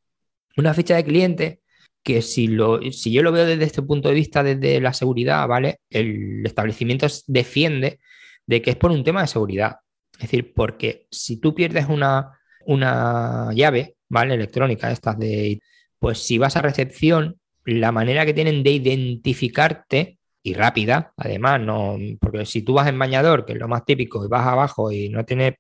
Una 0.58 0.74
ficha 0.74 0.96
de 0.96 1.04
cliente 1.04 1.62
que 2.04 2.22
si, 2.22 2.48
lo, 2.48 2.82
si 2.92 3.12
yo 3.12 3.24
lo 3.24 3.32
veo 3.32 3.46
desde 3.46 3.64
este 3.64 3.82
punto 3.82 4.10
de 4.10 4.16
vista, 4.16 4.44
desde 4.44 4.82
la 4.82 4.94
seguridad, 4.94 5.48
¿vale? 5.48 5.80
El 5.90 6.46
establecimiento 6.46 7.08
defiende 7.28 8.00
de 8.46 8.62
que 8.62 8.72
es 8.72 8.76
por 8.76 8.92
un 8.92 9.04
tema 9.04 9.22
de 9.22 9.28
seguridad. 9.28 9.78
Es 10.14 10.24
decir, 10.24 10.54
porque 10.54 11.08
si 11.10 11.38
tú 11.38 11.56
pierdes 11.56 11.88
una, 11.88 12.40
una 12.66 13.50
llave, 13.54 13.96
¿vale? 14.10 14.36
Electrónica, 14.36 14.92
estas 14.92 15.18
de. 15.18 15.62
Pues 15.98 16.20
si 16.20 16.38
vas 16.38 16.58
a 16.58 16.62
recepción, 16.62 17.40
la 17.66 17.92
manera 17.92 18.26
que 18.26 18.34
tienen 18.34 18.64
de 18.64 18.72
identificarte 18.72 20.18
y 20.44 20.54
rápida, 20.54 21.14
además, 21.16 21.62
no, 21.62 21.98
porque 22.20 22.46
si 22.46 22.62
tú 22.64 22.74
vas 22.74 22.88
en 22.90 23.00
bañador, 23.00 23.46
que 23.46 23.54
es 23.54 23.60
lo 23.60 23.70
más 23.70 23.86
típico, 23.86 24.26
y 24.26 24.28
vas 24.28 24.46
abajo 24.46 24.92
y 24.92 25.08
no 25.08 25.24
tienes, 25.24 25.54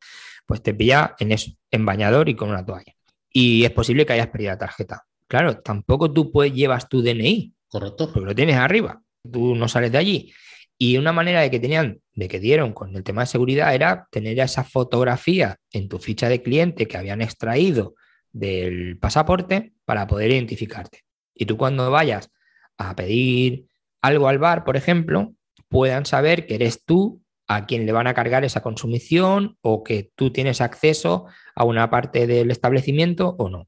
pues 0.46 0.62
te 0.62 0.74
pilla 0.74 1.16
en 1.20 1.32
eso, 1.32 1.52
en 1.72 1.86
bañador 1.86 2.30
y 2.30 2.36
con 2.36 2.50
una 2.50 2.66
toalla. 2.66 2.94
Y 3.32 3.64
es 3.66 3.72
posible 3.72 4.06
que 4.06 4.14
hayas 4.14 4.28
perdido 4.28 4.52
la 4.52 4.58
tarjeta. 4.58 5.04
Claro, 5.28 5.60
tampoco 5.60 6.12
tú 6.12 6.32
puedes, 6.32 6.54
llevas 6.54 6.88
tu 6.88 7.02
DNI. 7.02 7.54
Correcto. 7.68 8.12
Porque 8.14 8.28
lo 8.28 8.36
tienes 8.36 8.58
arriba. 8.58 9.02
Tú 9.32 9.56
no 9.56 9.68
sales 9.68 9.92
de 9.92 9.98
allí. 9.98 10.34
Y 10.78 10.98
una 10.98 11.12
manera 11.12 11.42
de 11.42 11.50
que 11.50 11.60
tenían, 11.60 12.02
de 12.14 12.28
que 12.28 12.40
dieron 12.40 12.74
con 12.74 12.96
el 12.96 13.04
tema 13.04 13.22
de 13.22 13.28
seguridad 13.28 13.74
era 13.74 14.08
tener 14.12 14.40
esa 14.40 14.64
fotografía 14.64 15.58
en 15.72 15.88
tu 15.88 15.98
ficha 15.98 16.30
de 16.30 16.44
cliente 16.44 16.88
que 16.88 16.98
habían 16.98 17.22
extraído 17.22 17.96
del 18.32 18.98
pasaporte 19.00 19.74
para 19.86 20.08
poder 20.08 20.32
identificarte. 20.32 21.00
Y 21.34 21.46
tú 21.46 21.58
cuando 21.58 21.90
vayas 21.90 22.30
a 22.78 22.96
pedir 22.96 23.68
algo 24.02 24.28
al 24.28 24.40
bar, 24.40 24.66
por 24.66 24.76
ejemplo, 24.76 25.34
puedan 25.70 26.06
saber 26.06 26.46
que 26.46 26.56
eres 26.56 26.84
tú 26.84 27.23
a 27.48 27.66
quien 27.66 27.86
le 27.86 27.92
van 27.92 28.08
a 28.08 28.14
cargar 28.14 28.46
esa 28.46 28.62
consumición 28.62 29.58
o 29.62 29.84
que 29.84 30.12
tú 30.16 30.32
tienes 30.32 30.62
acceso 30.62 31.26
a 31.56 31.64
una 31.64 31.90
parte 31.90 32.28
del 32.28 32.52
establecimiento 32.52 33.36
o 33.38 33.50
no. 33.50 33.68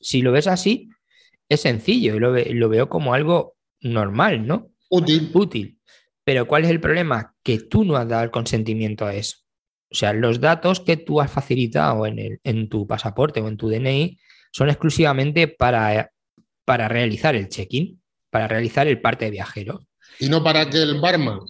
Si 0.00 0.22
lo 0.22 0.32
ves 0.32 0.46
así, 0.46 0.90
es 1.48 1.60
sencillo 1.60 2.16
y 2.16 2.18
lo, 2.18 2.32
lo 2.32 2.68
veo 2.68 2.88
como 2.88 3.14
algo 3.14 3.56
normal, 3.80 4.46
¿no? 4.46 4.70
Útil. 4.90 5.30
Útil. 5.32 5.78
Pero 6.24 6.46
¿cuál 6.46 6.64
es 6.64 6.70
el 6.70 6.80
problema? 6.80 7.34
Que 7.42 7.58
tú 7.58 7.84
no 7.84 7.96
has 7.96 8.08
dado 8.08 8.24
el 8.24 8.30
consentimiento 8.30 9.06
a 9.06 9.14
eso. 9.14 9.38
O 9.90 9.94
sea, 9.94 10.12
los 10.12 10.40
datos 10.40 10.80
que 10.80 10.96
tú 10.96 11.20
has 11.20 11.30
facilitado 11.30 12.06
en, 12.06 12.18
el, 12.18 12.40
en 12.44 12.68
tu 12.68 12.86
pasaporte 12.86 13.40
o 13.40 13.48
en 13.48 13.56
tu 13.56 13.68
DNI 13.68 14.18
son 14.50 14.70
exclusivamente 14.70 15.48
para, 15.48 16.12
para 16.64 16.88
realizar 16.88 17.34
el 17.34 17.48
check-in, 17.48 18.00
para 18.30 18.48
realizar 18.48 18.86
el 18.86 19.00
parte 19.00 19.26
de 19.26 19.32
viajero. 19.32 19.86
Y 20.18 20.28
no 20.28 20.42
para 20.42 20.68
que 20.68 20.82
el 20.82 21.00
barman, 21.00 21.40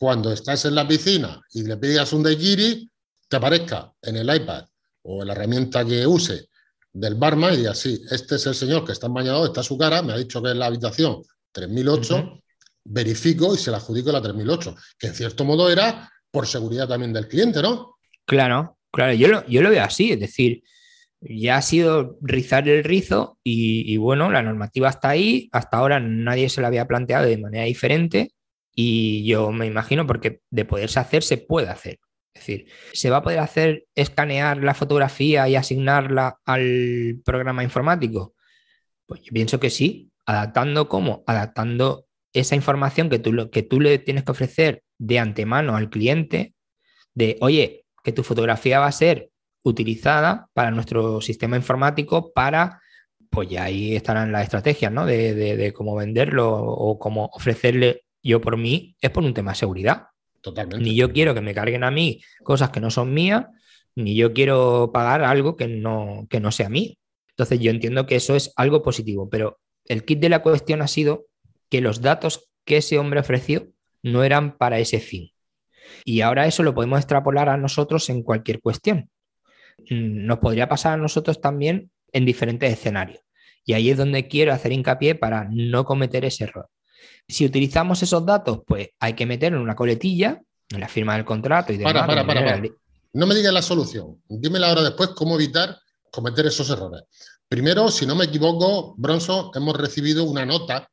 cuando 0.00 0.32
estás 0.32 0.64
en 0.64 0.74
la 0.74 0.88
piscina 0.88 1.42
y 1.52 1.62
le 1.62 1.76
pidas 1.76 2.14
un 2.14 2.22
daiquiri, 2.22 2.88
te 3.28 3.36
aparezca 3.36 3.92
en 4.00 4.16
el 4.16 4.34
iPad 4.34 4.64
o 5.02 5.20
en 5.20 5.26
la 5.26 5.34
herramienta 5.34 5.84
que 5.84 6.06
use 6.06 6.48
del 6.90 7.16
barman 7.16 7.52
y 7.52 7.58
diga, 7.58 7.74
sí, 7.74 8.00
este 8.10 8.36
es 8.36 8.46
el 8.46 8.54
señor 8.54 8.86
que 8.86 8.92
está 8.92 9.08
bañado, 9.08 9.44
está 9.44 9.62
su 9.62 9.76
cara, 9.76 10.00
me 10.00 10.14
ha 10.14 10.16
dicho 10.16 10.42
que 10.42 10.52
es 10.52 10.56
la 10.56 10.66
habitación 10.66 11.20
3008, 11.52 12.42
verifico 12.84 13.54
y 13.54 13.58
se 13.58 13.70
la 13.70 13.76
adjudico 13.76 14.10
la 14.10 14.22
3008, 14.22 14.74
que 14.98 15.08
en 15.08 15.14
cierto 15.14 15.44
modo 15.44 15.70
era 15.70 16.10
por 16.30 16.46
seguridad 16.46 16.88
también 16.88 17.12
del 17.12 17.28
cliente, 17.28 17.60
¿no? 17.60 17.96
Claro, 18.24 18.78
claro, 18.90 19.12
yo 19.12 19.28
lo, 19.28 19.46
yo 19.48 19.60
lo 19.60 19.68
veo 19.68 19.84
así, 19.84 20.12
es 20.12 20.20
decir, 20.20 20.62
ya 21.20 21.58
ha 21.58 21.62
sido 21.62 22.16
rizar 22.22 22.66
el 22.70 22.84
rizo 22.84 23.38
y, 23.44 23.98
bueno, 23.98 24.30
la 24.30 24.42
normativa 24.42 24.88
está 24.88 25.10
ahí, 25.10 25.50
hasta 25.52 25.76
ahora 25.76 26.00
nadie 26.00 26.48
se 26.48 26.62
la 26.62 26.68
había 26.68 26.86
planteado 26.86 27.26
de 27.26 27.36
manera 27.36 27.64
diferente 27.64 28.32
y 28.74 29.24
yo 29.26 29.50
me 29.52 29.66
imagino 29.66 30.06
porque 30.06 30.40
de 30.50 30.64
poderse 30.64 31.00
hacer 31.00 31.22
se 31.22 31.38
puede 31.38 31.68
hacer. 31.68 31.98
Es 32.34 32.46
decir, 32.46 32.66
¿se 32.92 33.10
va 33.10 33.18
a 33.18 33.22
poder 33.22 33.40
hacer 33.40 33.86
escanear 33.94 34.62
la 34.62 34.74
fotografía 34.74 35.48
y 35.48 35.56
asignarla 35.56 36.38
al 36.44 37.20
programa 37.24 37.64
informático? 37.64 38.34
Pues 39.06 39.22
yo 39.22 39.32
pienso 39.32 39.58
que 39.58 39.70
sí, 39.70 40.10
adaptando 40.26 40.88
cómo, 40.88 41.24
adaptando 41.26 42.06
esa 42.32 42.54
información 42.54 43.10
que 43.10 43.18
tú, 43.18 43.50
que 43.50 43.62
tú 43.62 43.80
le 43.80 43.98
tienes 43.98 44.24
que 44.24 44.30
ofrecer 44.32 44.84
de 44.98 45.18
antemano 45.18 45.76
al 45.76 45.90
cliente, 45.90 46.54
de, 47.14 47.36
oye, 47.40 47.84
que 48.04 48.12
tu 48.12 48.22
fotografía 48.22 48.78
va 48.78 48.86
a 48.86 48.92
ser 48.92 49.30
utilizada 49.62 50.48
para 50.52 50.70
nuestro 50.70 51.20
sistema 51.20 51.56
informático 51.56 52.32
para, 52.32 52.80
pues 53.30 53.48
ya 53.48 53.64
ahí 53.64 53.96
estarán 53.96 54.32
las 54.32 54.44
estrategias, 54.44 54.92
¿no? 54.92 55.06
De, 55.06 55.34
de, 55.34 55.72
cómo 55.72 55.96
venderlo 55.96 56.50
o 56.52 56.98
cómo 56.98 57.30
ofrecerle, 57.32 58.04
yo 58.22 58.40
por 58.40 58.56
mí, 58.56 58.96
es 59.00 59.10
por 59.10 59.24
un 59.24 59.34
tema 59.34 59.52
de 59.52 59.56
seguridad. 59.56 60.06
Totalmente. 60.40 60.84
Ni 60.84 60.94
yo 60.94 61.12
quiero 61.12 61.34
que 61.34 61.40
me 61.40 61.54
carguen 61.54 61.84
a 61.84 61.90
mí 61.90 62.22
cosas 62.42 62.70
que 62.70 62.80
no 62.80 62.90
son 62.90 63.12
mías, 63.12 63.46
ni 63.94 64.14
yo 64.14 64.32
quiero 64.32 64.90
pagar 64.92 65.22
algo 65.22 65.56
que 65.56 65.68
no, 65.68 66.26
que 66.30 66.40
no 66.40 66.50
sea 66.52 66.68
mío. 66.68 66.94
Entonces 67.30 67.60
yo 67.60 67.70
entiendo 67.70 68.06
que 68.06 68.16
eso 68.16 68.36
es 68.36 68.52
algo 68.56 68.82
positivo, 68.82 69.28
pero 69.28 69.58
el 69.86 70.04
kit 70.04 70.20
de 70.20 70.28
la 70.28 70.42
cuestión 70.42 70.82
ha 70.82 70.88
sido 70.88 71.26
que 71.68 71.80
los 71.80 72.00
datos 72.00 72.50
que 72.64 72.78
ese 72.78 72.98
hombre 72.98 73.20
ofreció 73.20 73.68
no 74.02 74.24
eran 74.24 74.56
para 74.56 74.78
ese 74.78 75.00
fin. 75.00 75.30
Y 76.04 76.20
ahora 76.20 76.46
eso 76.46 76.62
lo 76.62 76.74
podemos 76.74 76.98
extrapolar 76.98 77.48
a 77.48 77.56
nosotros 77.56 78.08
en 78.10 78.22
cualquier 78.22 78.60
cuestión. 78.60 79.10
Mm, 79.88 80.26
nos 80.26 80.38
podría 80.38 80.68
pasar 80.68 80.94
a 80.94 80.96
nosotros 80.96 81.40
también 81.40 81.90
en 82.12 82.24
diferentes 82.24 82.72
escenarios. 82.72 83.20
Y 83.64 83.74
ahí 83.74 83.90
es 83.90 83.96
donde 83.96 84.28
quiero 84.28 84.52
hacer 84.52 84.72
hincapié 84.72 85.14
para 85.14 85.48
no 85.50 85.84
cometer 85.84 86.24
ese 86.24 86.44
error. 86.44 86.68
Si 87.26 87.44
utilizamos 87.44 88.02
esos 88.02 88.24
datos, 88.24 88.60
pues 88.66 88.88
hay 88.98 89.14
que 89.14 89.26
meterlo 89.26 89.58
en 89.58 89.64
una 89.64 89.76
coletilla, 89.76 90.40
en 90.68 90.80
la 90.80 90.88
firma 90.88 91.14
del 91.14 91.24
contrato 91.24 91.72
y 91.72 91.78
demás. 91.78 91.92
Para, 91.92 92.06
para, 92.06 92.26
para, 92.26 92.62
No 93.12 93.26
me 93.26 93.34
digas 93.34 93.52
la 93.52 93.62
solución. 93.62 94.22
Dímela 94.28 94.68
ahora 94.68 94.82
después 94.82 95.10
cómo 95.10 95.34
evitar 95.34 95.76
cometer 96.10 96.46
esos 96.46 96.68
errores. 96.70 97.02
Primero, 97.48 97.90
si 97.90 98.06
no 98.06 98.14
me 98.14 98.26
equivoco, 98.26 98.94
Bronson, 98.96 99.50
hemos 99.54 99.76
recibido 99.76 100.24
una 100.24 100.46
nota, 100.46 100.88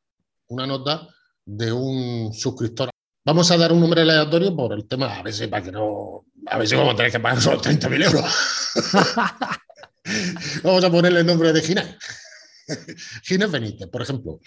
una 0.48 0.66
nota 0.66 1.08
de 1.46 1.72
un 1.72 2.34
suscriptor. 2.34 2.90
Vamos 3.24 3.52
a 3.52 3.58
dar 3.58 3.72
un 3.72 3.80
número 3.80 4.02
aleatorio 4.02 4.56
por 4.56 4.74
el 4.74 4.88
tema, 4.88 5.18
a 5.18 5.22
ver 5.22 5.34
si 5.34 5.48
para 5.48 5.64
que 5.64 5.72
no, 5.72 6.26
a 6.46 6.66
si 6.66 6.76
vamos 6.76 6.94
a 6.94 6.98
tener 6.98 7.12
que 7.12 7.20
pagar 7.20 7.42
solo 7.42 7.62
30.000 7.62 8.06
euros. 8.06 8.26
vamos 10.64 10.84
a 10.84 10.90
ponerle 10.90 11.20
el 11.20 11.26
nombre 11.26 11.54
de 11.54 11.62
Ginés. 11.62 11.98
Ginés 13.24 13.52
Benítez, 13.52 13.88
por 13.90 14.02
ejemplo. 14.02 14.40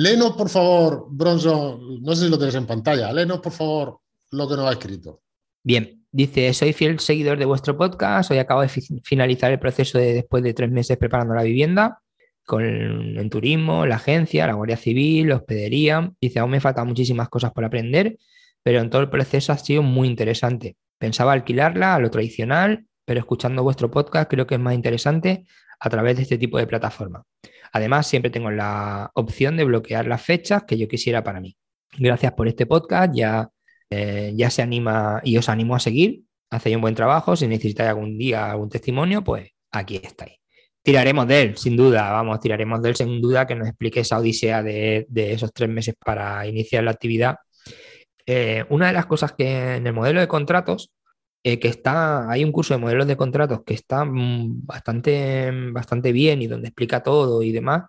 Léenos, 0.00 0.36
por 0.36 0.48
favor, 0.48 1.08
Bronson, 1.10 2.00
no 2.00 2.14
sé 2.14 2.26
si 2.26 2.30
lo 2.30 2.38
tienes 2.38 2.54
en 2.54 2.66
pantalla, 2.66 3.12
léenos, 3.12 3.40
por 3.40 3.50
favor, 3.50 3.98
lo 4.30 4.48
que 4.48 4.54
nos 4.54 4.66
ha 4.68 4.70
escrito. 4.70 5.22
Bien, 5.64 6.06
dice, 6.12 6.54
soy 6.54 6.72
fiel 6.72 7.00
seguidor 7.00 7.36
de 7.36 7.44
vuestro 7.44 7.76
podcast, 7.76 8.30
hoy 8.30 8.38
acabo 8.38 8.62
de 8.62 8.68
finalizar 9.02 9.50
el 9.50 9.58
proceso 9.58 9.98
de 9.98 10.12
después 10.12 10.44
de 10.44 10.54
tres 10.54 10.70
meses 10.70 10.96
preparando 10.98 11.34
la 11.34 11.42
vivienda 11.42 12.00
con 12.46 12.62
en 12.64 13.28
turismo, 13.28 13.86
la 13.86 13.96
agencia, 13.96 14.46
la 14.46 14.52
Guardia 14.52 14.76
Civil, 14.76 15.30
la 15.30 15.36
hospedería. 15.36 16.12
Dice, 16.20 16.38
aún 16.38 16.52
me 16.52 16.60
faltan 16.60 16.86
muchísimas 16.86 17.28
cosas 17.28 17.50
por 17.50 17.64
aprender, 17.64 18.18
pero 18.62 18.78
en 18.78 18.90
todo 18.90 19.02
el 19.02 19.10
proceso 19.10 19.52
ha 19.52 19.58
sido 19.58 19.82
muy 19.82 20.06
interesante. 20.06 20.76
Pensaba 20.98 21.32
alquilarla 21.32 21.96
a 21.96 21.98
lo 21.98 22.08
tradicional, 22.08 22.86
pero 23.04 23.18
escuchando 23.18 23.64
vuestro 23.64 23.90
podcast 23.90 24.30
creo 24.30 24.46
que 24.46 24.54
es 24.54 24.60
más 24.60 24.74
interesante 24.74 25.44
a 25.80 25.90
través 25.90 26.18
de 26.18 26.22
este 26.22 26.38
tipo 26.38 26.56
de 26.56 26.68
plataforma. 26.68 27.24
Además, 27.72 28.06
siempre 28.06 28.30
tengo 28.30 28.50
la 28.50 29.10
opción 29.14 29.56
de 29.56 29.64
bloquear 29.64 30.06
las 30.06 30.22
fechas 30.22 30.64
que 30.64 30.78
yo 30.78 30.88
quisiera 30.88 31.22
para 31.24 31.40
mí. 31.40 31.56
Gracias 31.98 32.32
por 32.32 32.48
este 32.48 32.66
podcast, 32.66 33.14
ya, 33.14 33.48
eh, 33.90 34.32
ya 34.34 34.50
se 34.50 34.62
anima 34.62 35.20
y 35.24 35.36
os 35.36 35.48
animo 35.48 35.74
a 35.74 35.80
seguir. 35.80 36.22
Hacéis 36.50 36.76
un 36.76 36.82
buen 36.82 36.94
trabajo. 36.94 37.36
Si 37.36 37.46
necesitáis 37.46 37.90
algún 37.90 38.18
día 38.18 38.50
algún 38.50 38.68
testimonio, 38.68 39.22
pues 39.22 39.50
aquí 39.70 40.00
estáis 40.02 40.38
tiraremos 40.88 41.28
de 41.28 41.42
él, 41.42 41.56
sin 41.58 41.76
duda, 41.76 42.10
vamos, 42.12 42.40
tiraremos 42.40 42.80
de 42.80 42.88
él 42.88 42.96
sin 42.96 43.20
duda 43.20 43.46
que 43.46 43.54
nos 43.54 43.68
explique 43.68 44.00
esa 44.00 44.16
odisea 44.18 44.62
de, 44.62 45.06
esos 45.14 45.52
tres 45.52 45.68
meses 45.68 45.94
para 46.02 46.46
iniciar 46.46 46.82
la 46.82 46.92
actividad. 46.92 47.36
Eh, 48.24 48.64
una 48.70 48.86
de 48.86 48.94
las 48.94 49.04
cosas 49.04 49.32
que 49.32 49.76
en 49.76 49.86
el 49.86 49.92
modelo 49.92 50.18
de 50.20 50.28
contratos, 50.28 50.90
eh, 51.42 51.58
que 51.58 51.68
está, 51.68 52.30
hay 52.30 52.44
un 52.44 52.52
curso 52.52 52.74
de 52.74 52.80
modelos 52.80 53.06
de 53.06 53.16
contratos 53.16 53.62
que 53.64 53.74
está 53.74 54.04
mm, 54.04 54.66
bastante, 54.66 55.50
bastante 55.72 56.12
bien 56.12 56.42
y 56.42 56.46
donde 56.46 56.68
explica 56.68 57.02
todo 57.02 57.42
y 57.42 57.52
demás, 57.52 57.84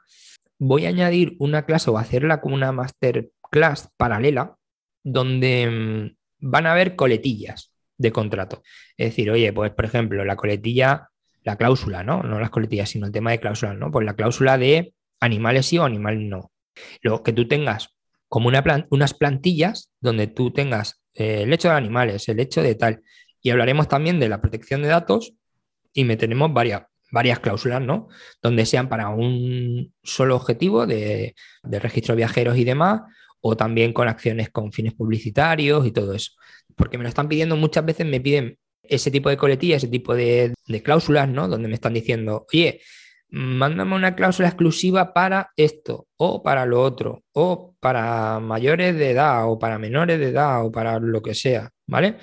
voy 0.58 0.86
a 0.86 0.90
añadir 0.90 1.36
una 1.40 1.66
clase 1.66 1.90
o 1.90 1.98
hacerla 1.98 2.42
como 2.42 2.56
una 2.56 2.72
masterclass 2.72 3.90
paralela 3.98 4.56
donde 5.04 5.70
mm, 5.70 6.48
van 6.50 6.66
a 6.68 6.74
haber 6.74 6.96
coletillas 6.96 7.72
de 7.98 8.12
contrato. 8.12 8.62
Es 8.98 9.10
decir, 9.10 9.32
oye, 9.32 9.52
pues 9.54 9.72
por 9.72 9.86
ejemplo, 9.86 10.24
la 10.26 10.36
coletilla 10.36 11.10
la 11.44 11.56
cláusula, 11.56 12.04
¿no? 12.04 12.22
No 12.24 12.40
las 12.40 12.50
coletillas, 12.50 12.90
sino 12.90 13.08
el 13.08 13.12
tema 13.12 13.32
de 13.32 13.40
cláusula, 13.40 13.74
¿no? 13.74 13.92
Pues 13.92 14.06
la 14.06 14.16
cláusula 14.16 14.58
de 14.58 14.94
animales 15.20 15.66
sí 15.66 15.78
o 15.78 15.84
animales 15.84 16.22
no. 16.22 16.52
Lo 17.02 17.24
que 17.24 17.34
tú 17.34 17.48
tengas 17.48 17.96
como 18.28 18.48
una 18.48 18.64
unas 18.90 19.14
plantillas 19.14 19.92
donde 20.00 20.28
tú 20.28 20.52
tengas 20.52 21.02
eh, 21.14 21.44
el 21.44 21.54
hecho 21.54 21.70
de 21.70 21.76
animales, 21.76 22.30
el 22.30 22.40
hecho 22.40 22.62
de 22.62 22.76
tal. 22.76 23.02
Y 23.42 23.50
hablaremos 23.52 23.88
también 23.88 24.20
de 24.20 24.30
la 24.30 24.42
protección 24.42 24.82
de 24.82 24.90
datos 24.90 25.34
y 25.94 26.04
meteremos 26.04 26.54
varias, 26.54 26.84
varias 27.12 27.40
cláusulas, 27.40 27.82
¿no? 27.82 28.08
Donde 28.42 28.66
sean 28.66 28.90
para 28.90 29.10
un 29.10 29.94
solo 30.04 30.36
objetivo 30.36 30.86
de, 30.86 31.36
de 31.64 31.80
registro 31.80 32.14
de 32.14 32.18
viajeros 32.18 32.58
y 32.58 32.64
demás, 32.64 33.02
o 33.42 33.56
también 33.56 33.94
con 33.94 34.08
acciones 34.08 34.50
con 34.50 34.72
fines 34.72 34.94
publicitarios 34.94 35.86
y 35.86 35.92
todo 35.92 36.14
eso. 36.14 36.34
Porque 36.76 36.98
me 36.98 37.04
lo 37.04 37.10
están 37.10 37.28
pidiendo 37.28 37.56
muchas 37.56 37.86
veces, 37.86 38.06
me 38.06 38.22
piden 38.22 38.58
ese 38.90 39.12
tipo 39.12 39.30
de 39.30 39.38
coletilla, 39.38 39.78
ese 39.78 39.88
tipo 39.88 40.16
de, 40.16 40.54
cláusulas, 40.84 41.30
¿no? 41.30 41.48
Donde 41.48 41.68
me 41.68 41.76
están 41.76 41.94
diciendo, 41.94 42.46
oye, 42.52 42.82
mándame 43.30 43.96
una 43.96 44.16
cláusula 44.16 44.50
exclusiva 44.50 45.14
para 45.14 45.52
esto, 45.56 46.08
o 46.18 46.42
para 46.44 46.66
lo 46.66 46.82
otro, 46.82 47.24
o 47.34 47.76
para 47.80 48.40
mayores 48.40 48.96
de 48.96 49.12
edad, 49.12 49.50
o 49.50 49.60
para 49.60 49.78
menores 49.78 50.20
de 50.20 50.30
edad, 50.30 50.66
o 50.66 50.72
para 50.72 51.00
lo 51.00 51.22
que 51.22 51.36
sea, 51.36 51.72
¿vale? 51.88 52.18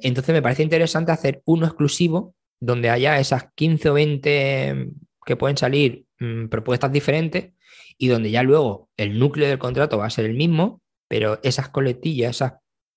Entonces 0.00 0.32
me 0.32 0.42
parece 0.42 0.62
interesante 0.62 1.12
hacer 1.12 1.42
uno 1.44 1.66
exclusivo 1.66 2.34
donde 2.60 2.90
haya 2.90 3.18
esas 3.18 3.52
15 3.54 3.90
o 3.90 3.94
20 3.94 4.88
que 5.24 5.36
pueden 5.36 5.56
salir 5.56 6.06
mm, 6.18 6.46
propuestas 6.48 6.90
diferentes 6.90 7.52
y 7.96 8.08
donde 8.08 8.30
ya 8.30 8.42
luego 8.42 8.88
el 8.96 9.18
núcleo 9.18 9.48
del 9.48 9.58
contrato 9.58 9.98
va 9.98 10.06
a 10.06 10.10
ser 10.10 10.24
el 10.24 10.34
mismo, 10.34 10.80
pero 11.08 11.38
esas 11.42 11.68
coletillas, 11.68 12.36
esas 12.36 12.54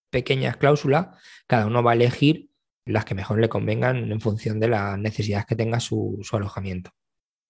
pequeñas 0.10 0.58
cláusulas, 0.58 1.08
cada 1.48 1.66
uno 1.68 1.84
va 1.84 1.92
a 1.92 1.96
elegir 1.96 2.50
las 2.86 3.06
que 3.06 3.16
mejor 3.16 3.40
le 3.40 3.50
convengan 3.50 4.12
en 4.12 4.22
función 4.22 4.60
de 4.60 4.68
las 4.68 4.98
necesidades 4.98 5.46
que 5.46 5.56
tenga 5.56 5.80
su, 5.80 6.20
alojamiento. 6.32 6.92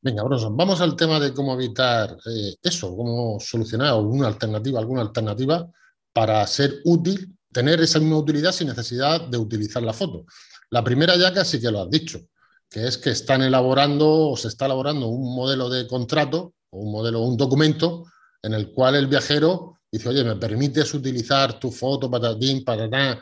Venga, 0.04 0.24
Bronson, 0.24 0.58
vamos 0.58 0.82
al 0.82 0.96
tema 0.96 1.20
de 1.20 1.32
cómo 1.32 1.54
evitar 1.54 2.18
eh, 2.26 2.56
eso, 2.64 2.96
cómo 2.96 3.40
solucionar 3.40 3.90
alguna 3.90 4.28
alternativa, 4.28 4.80
alguna 4.80 5.02
alternativa 5.02 5.70
para 6.12 6.46
ser 6.48 6.82
útil, 6.86 7.38
tener 7.52 7.80
esa 7.82 8.00
misma 8.00 8.18
utilidad 8.18 8.52
sin 8.52 8.70
necesidad 8.70 9.22
de 9.22 9.38
utilizar 9.38 9.84
la 9.84 9.94
foto. 9.94 10.26
La 10.72 10.84
primera 10.84 11.16
ya 11.18 11.32
casi 11.32 11.62
que 11.62 11.70
lo 11.70 11.84
has 11.84 11.90
dicho, 11.92 12.20
que 12.68 12.88
es 12.88 12.98
que 12.98 13.12
están 13.12 13.44
elaborando 13.44 14.30
o 14.32 14.38
se 14.38 14.48
está 14.48 14.66
elaborando 14.66 15.08
un 15.08 15.36
modelo 15.36 15.70
de 15.70 15.86
contrato 15.86 16.56
o 16.72 16.80
un 16.80 16.92
modelo, 16.92 17.22
un 17.22 17.38
documento 17.38 18.06
en 18.42 18.56
el 18.56 18.72
cual 18.72 18.96
el 18.96 19.06
viajero 19.06 19.78
dice, 19.92 20.10
oye, 20.10 20.24
¿me 20.24 20.36
permites 20.36 20.96
utilizar 20.96 21.60
tu 21.60 21.70
foto, 21.70 22.10
patatín, 22.10 22.64
patatán, 22.64 23.20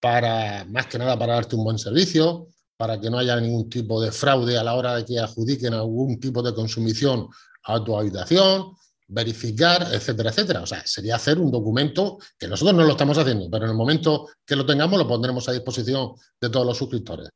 para, 0.00 0.64
más 0.64 0.86
que 0.86 0.98
nada, 0.98 1.18
para 1.18 1.34
darte 1.34 1.56
un 1.56 1.64
buen 1.64 1.78
servicio, 1.78 2.48
para 2.82 3.00
que 3.00 3.08
no 3.08 3.18
haya 3.18 3.38
ningún 3.38 3.70
tipo 3.70 4.02
de 4.02 4.10
fraude 4.10 4.58
a 4.58 4.64
la 4.64 4.74
hora 4.74 4.96
de 4.96 5.04
que 5.04 5.16
adjudiquen 5.16 5.72
algún 5.72 6.18
tipo 6.18 6.42
de 6.42 6.52
consumición 6.52 7.28
a 7.62 7.84
tu 7.84 7.96
habitación, 7.96 8.72
verificar, 9.06 9.86
etcétera, 9.92 10.30
etcétera. 10.30 10.62
O 10.62 10.66
sea, 10.66 10.84
sería 10.84 11.14
hacer 11.14 11.38
un 11.38 11.52
documento 11.52 12.18
que 12.36 12.48
nosotros 12.48 12.74
no 12.74 12.82
lo 12.82 12.90
estamos 12.90 13.16
haciendo, 13.16 13.48
pero 13.48 13.66
en 13.66 13.70
el 13.70 13.76
momento 13.76 14.26
que 14.44 14.56
lo 14.56 14.66
tengamos 14.66 14.98
lo 14.98 15.06
pondremos 15.06 15.48
a 15.48 15.52
disposición 15.52 16.10
de 16.40 16.50
todos 16.50 16.66
los 16.66 16.76
suscriptores. 16.76 17.28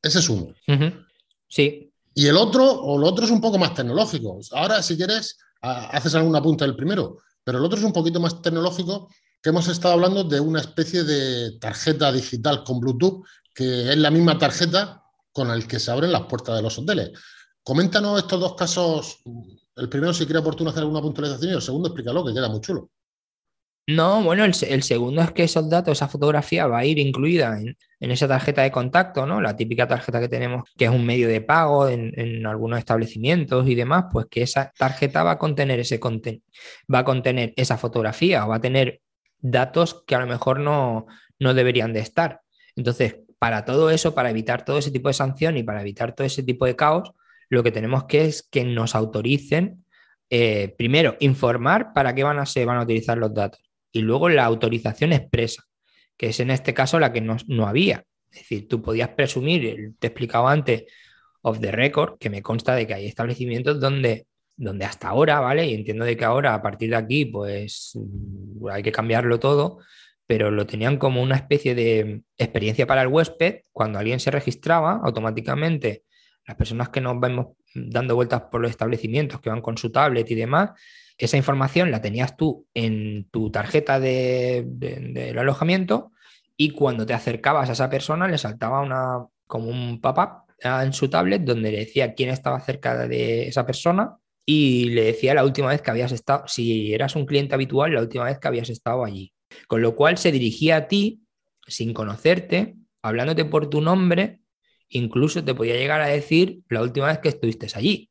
Ese 0.00 0.20
es 0.20 0.28
uno. 0.28 0.54
Sí. 1.48 1.92
Y 2.14 2.28
el 2.28 2.36
otro, 2.36 2.64
o 2.64 2.96
el 2.96 3.02
otro 3.02 3.24
es 3.24 3.32
un 3.32 3.40
poco 3.40 3.58
más 3.58 3.74
tecnológico. 3.74 4.38
Ahora, 4.52 4.84
si 4.84 4.96
quieres, 4.96 5.36
haces 5.62 6.14
algún 6.14 6.36
apunte 6.36 6.64
del 6.64 6.76
primero, 6.76 7.18
pero 7.42 7.58
el 7.58 7.64
otro 7.64 7.76
es 7.76 7.84
un 7.84 7.92
poquito 7.92 8.20
más 8.20 8.40
tecnológico, 8.40 9.08
que 9.42 9.50
hemos 9.50 9.66
estado 9.66 9.94
hablando 9.94 10.22
de 10.22 10.38
una 10.38 10.60
especie 10.60 11.02
de 11.02 11.58
tarjeta 11.58 12.12
digital 12.12 12.62
con 12.62 12.78
Bluetooth, 12.78 13.24
que 13.54 13.90
es 13.90 13.96
la 13.96 14.10
misma 14.10 14.38
tarjeta 14.38 15.02
con 15.32 15.48
la 15.48 15.58
que 15.66 15.78
se 15.78 15.90
abren 15.90 16.12
las 16.12 16.22
puertas 16.22 16.56
de 16.56 16.62
los 16.62 16.78
hoteles. 16.78 17.12
Coméntanos 17.62 18.18
estos 18.18 18.40
dos 18.40 18.54
casos. 18.54 19.22
El 19.76 19.88
primero, 19.88 20.12
si 20.12 20.24
quiere 20.24 20.40
oportuno 20.40 20.70
hacer 20.70 20.82
alguna 20.82 21.00
puntualización, 21.00 21.52
y 21.52 21.54
el 21.54 21.62
segundo, 21.62 21.88
explícalo, 21.88 22.24
que 22.24 22.34
queda 22.34 22.48
muy 22.48 22.60
chulo. 22.60 22.90
No, 23.88 24.22
bueno, 24.22 24.44
el, 24.44 24.54
segundo 24.54 25.22
es 25.22 25.32
que 25.32 25.42
esos 25.42 25.68
datos, 25.68 25.98
esa 25.98 26.06
fotografía 26.06 26.68
va 26.68 26.78
a 26.78 26.84
ir 26.84 27.00
incluida 27.00 27.58
en, 27.58 27.76
esa 27.98 28.28
tarjeta 28.28 28.62
de 28.62 28.70
contacto, 28.70 29.26
¿no? 29.26 29.40
La 29.40 29.56
típica 29.56 29.88
tarjeta 29.88 30.20
que 30.20 30.28
tenemos, 30.28 30.62
que 30.78 30.84
es 30.84 30.90
un 30.90 31.04
medio 31.04 31.26
de 31.26 31.40
pago 31.40 31.88
en, 31.88 32.46
algunos 32.46 32.78
establecimientos 32.78 33.68
y 33.68 33.74
demás, 33.74 34.04
pues 34.12 34.26
que 34.30 34.42
esa 34.42 34.72
tarjeta 34.78 35.24
va 35.24 35.32
a 35.32 35.38
contener 35.38 35.80
ese 35.80 35.98
va 36.92 37.00
a 37.00 37.04
contener 37.04 37.54
esa 37.56 37.76
fotografía 37.76 38.46
o 38.46 38.50
va 38.50 38.56
a 38.56 38.60
tener 38.60 39.00
datos 39.40 40.04
que 40.06 40.14
a 40.14 40.20
lo 40.20 40.26
mejor 40.28 40.60
no, 40.60 41.06
no 41.40 41.52
deberían 41.52 41.92
de 41.92 42.00
estar. 42.00 42.40
Entonces, 42.76 43.16
para 43.42 43.64
todo 43.64 43.90
eso, 43.90 44.14
para 44.14 44.30
evitar 44.30 44.64
todo 44.64 44.78
ese 44.78 44.92
tipo 44.92 45.08
de 45.08 45.14
sanción 45.14 45.56
y 45.56 45.64
para 45.64 45.80
evitar 45.80 46.14
todo 46.14 46.24
ese 46.24 46.44
tipo 46.44 46.64
de 46.64 46.76
caos, 46.76 47.10
lo 47.48 47.64
que 47.64 47.72
tenemos 47.72 48.04
que 48.04 48.26
es 48.26 48.44
que 48.44 48.62
nos 48.64 48.94
autoricen, 48.94 49.84
eh, 50.30 50.72
primero, 50.78 51.16
informar 51.18 51.92
para 51.92 52.14
qué 52.14 52.22
van 52.22 52.38
a, 52.38 52.46
se 52.46 52.64
van 52.64 52.78
a 52.78 52.84
utilizar 52.84 53.18
los 53.18 53.34
datos 53.34 53.60
y 53.90 54.02
luego 54.02 54.28
la 54.28 54.44
autorización 54.44 55.12
expresa, 55.12 55.64
que 56.16 56.28
es 56.28 56.38
en 56.38 56.52
este 56.52 56.72
caso 56.72 57.00
la 57.00 57.12
que 57.12 57.20
no, 57.20 57.66
había. 57.66 58.04
Es 58.30 58.42
decir, 58.42 58.68
tú 58.68 58.80
podías 58.80 59.08
presumir, 59.08 59.94
te 59.98 60.06
he 60.06 60.10
explicado 60.10 60.46
antes, 60.46 60.84
of 61.40 61.58
the 61.58 61.72
record, 61.72 62.18
que 62.18 62.30
me 62.30 62.42
consta 62.42 62.76
de 62.76 62.86
que 62.86 62.94
hay 62.94 63.06
establecimientos 63.06 63.80
donde, 63.80 64.28
donde 64.54 64.84
hasta 64.84 65.08
ahora, 65.08 65.40
¿vale? 65.40 65.66
Y 65.66 65.74
entiendo 65.74 66.04
de 66.04 66.16
que 66.16 66.24
ahora, 66.24 66.54
a 66.54 66.62
partir 66.62 66.90
de 66.90 66.96
aquí, 66.96 67.24
pues 67.24 67.98
hay 68.70 68.84
que 68.84 68.92
cambiarlo 68.92 69.40
todo, 69.40 69.80
pero 70.32 70.50
lo 70.50 70.66
tenían 70.66 70.96
como 70.96 71.20
una 71.20 71.36
especie 71.36 71.74
de 71.74 72.22
experiencia 72.38 72.86
para 72.86 73.02
el 73.02 73.08
huésped. 73.08 73.64
Cuando 73.70 73.98
alguien 73.98 74.18
se 74.18 74.30
registraba, 74.30 74.98
automáticamente 75.04 76.04
las 76.46 76.56
personas 76.56 76.88
que 76.88 77.02
nos 77.02 77.20
vemos 77.20 77.48
dando 77.74 78.14
vueltas 78.14 78.44
por 78.50 78.62
los 78.62 78.70
establecimientos, 78.70 79.42
que 79.42 79.50
van 79.50 79.60
con 79.60 79.76
su 79.76 79.92
tablet 79.92 80.30
y 80.30 80.34
demás, 80.34 80.70
esa 81.18 81.36
información 81.36 81.90
la 81.90 82.00
tenías 82.00 82.34
tú 82.34 82.66
en 82.72 83.28
tu 83.28 83.50
tarjeta 83.50 84.00
del 84.00 85.38
alojamiento 85.38 86.12
y 86.56 86.70
cuando 86.70 87.04
te 87.04 87.12
acercabas 87.12 87.68
a 87.68 87.72
esa 87.72 87.90
persona 87.90 88.26
le 88.26 88.38
saltaba 88.38 88.80
una, 88.80 89.26
como 89.46 89.68
un 89.68 90.00
pop-up 90.00 90.50
en 90.60 90.94
su 90.94 91.10
tablet 91.10 91.42
donde 91.42 91.72
le 91.72 91.80
decía 91.80 92.14
quién 92.14 92.30
estaba 92.30 92.58
cerca 92.60 93.06
de 93.06 93.48
esa 93.48 93.66
persona 93.66 94.16
y 94.46 94.88
le 94.88 95.04
decía 95.04 95.34
la 95.34 95.44
última 95.44 95.68
vez 95.68 95.82
que 95.82 95.90
habías 95.90 96.12
estado, 96.12 96.44
si 96.46 96.94
eras 96.94 97.16
un 97.16 97.26
cliente 97.26 97.54
habitual, 97.54 97.92
la 97.92 98.00
última 98.00 98.24
vez 98.24 98.38
que 98.38 98.48
habías 98.48 98.70
estado 98.70 99.04
allí. 99.04 99.31
Con 99.66 99.82
lo 99.82 99.94
cual 99.94 100.18
se 100.18 100.32
dirigía 100.32 100.76
a 100.76 100.88
ti 100.88 101.22
sin 101.66 101.94
conocerte, 101.94 102.76
hablándote 103.02 103.44
por 103.44 103.68
tu 103.68 103.80
nombre, 103.80 104.40
incluso 104.88 105.44
te 105.44 105.54
podía 105.54 105.76
llegar 105.76 106.00
a 106.00 106.08
decir 106.08 106.60
la 106.68 106.82
última 106.82 107.06
vez 107.06 107.18
que 107.18 107.28
estuviste 107.28 107.66
allí. 107.74 108.10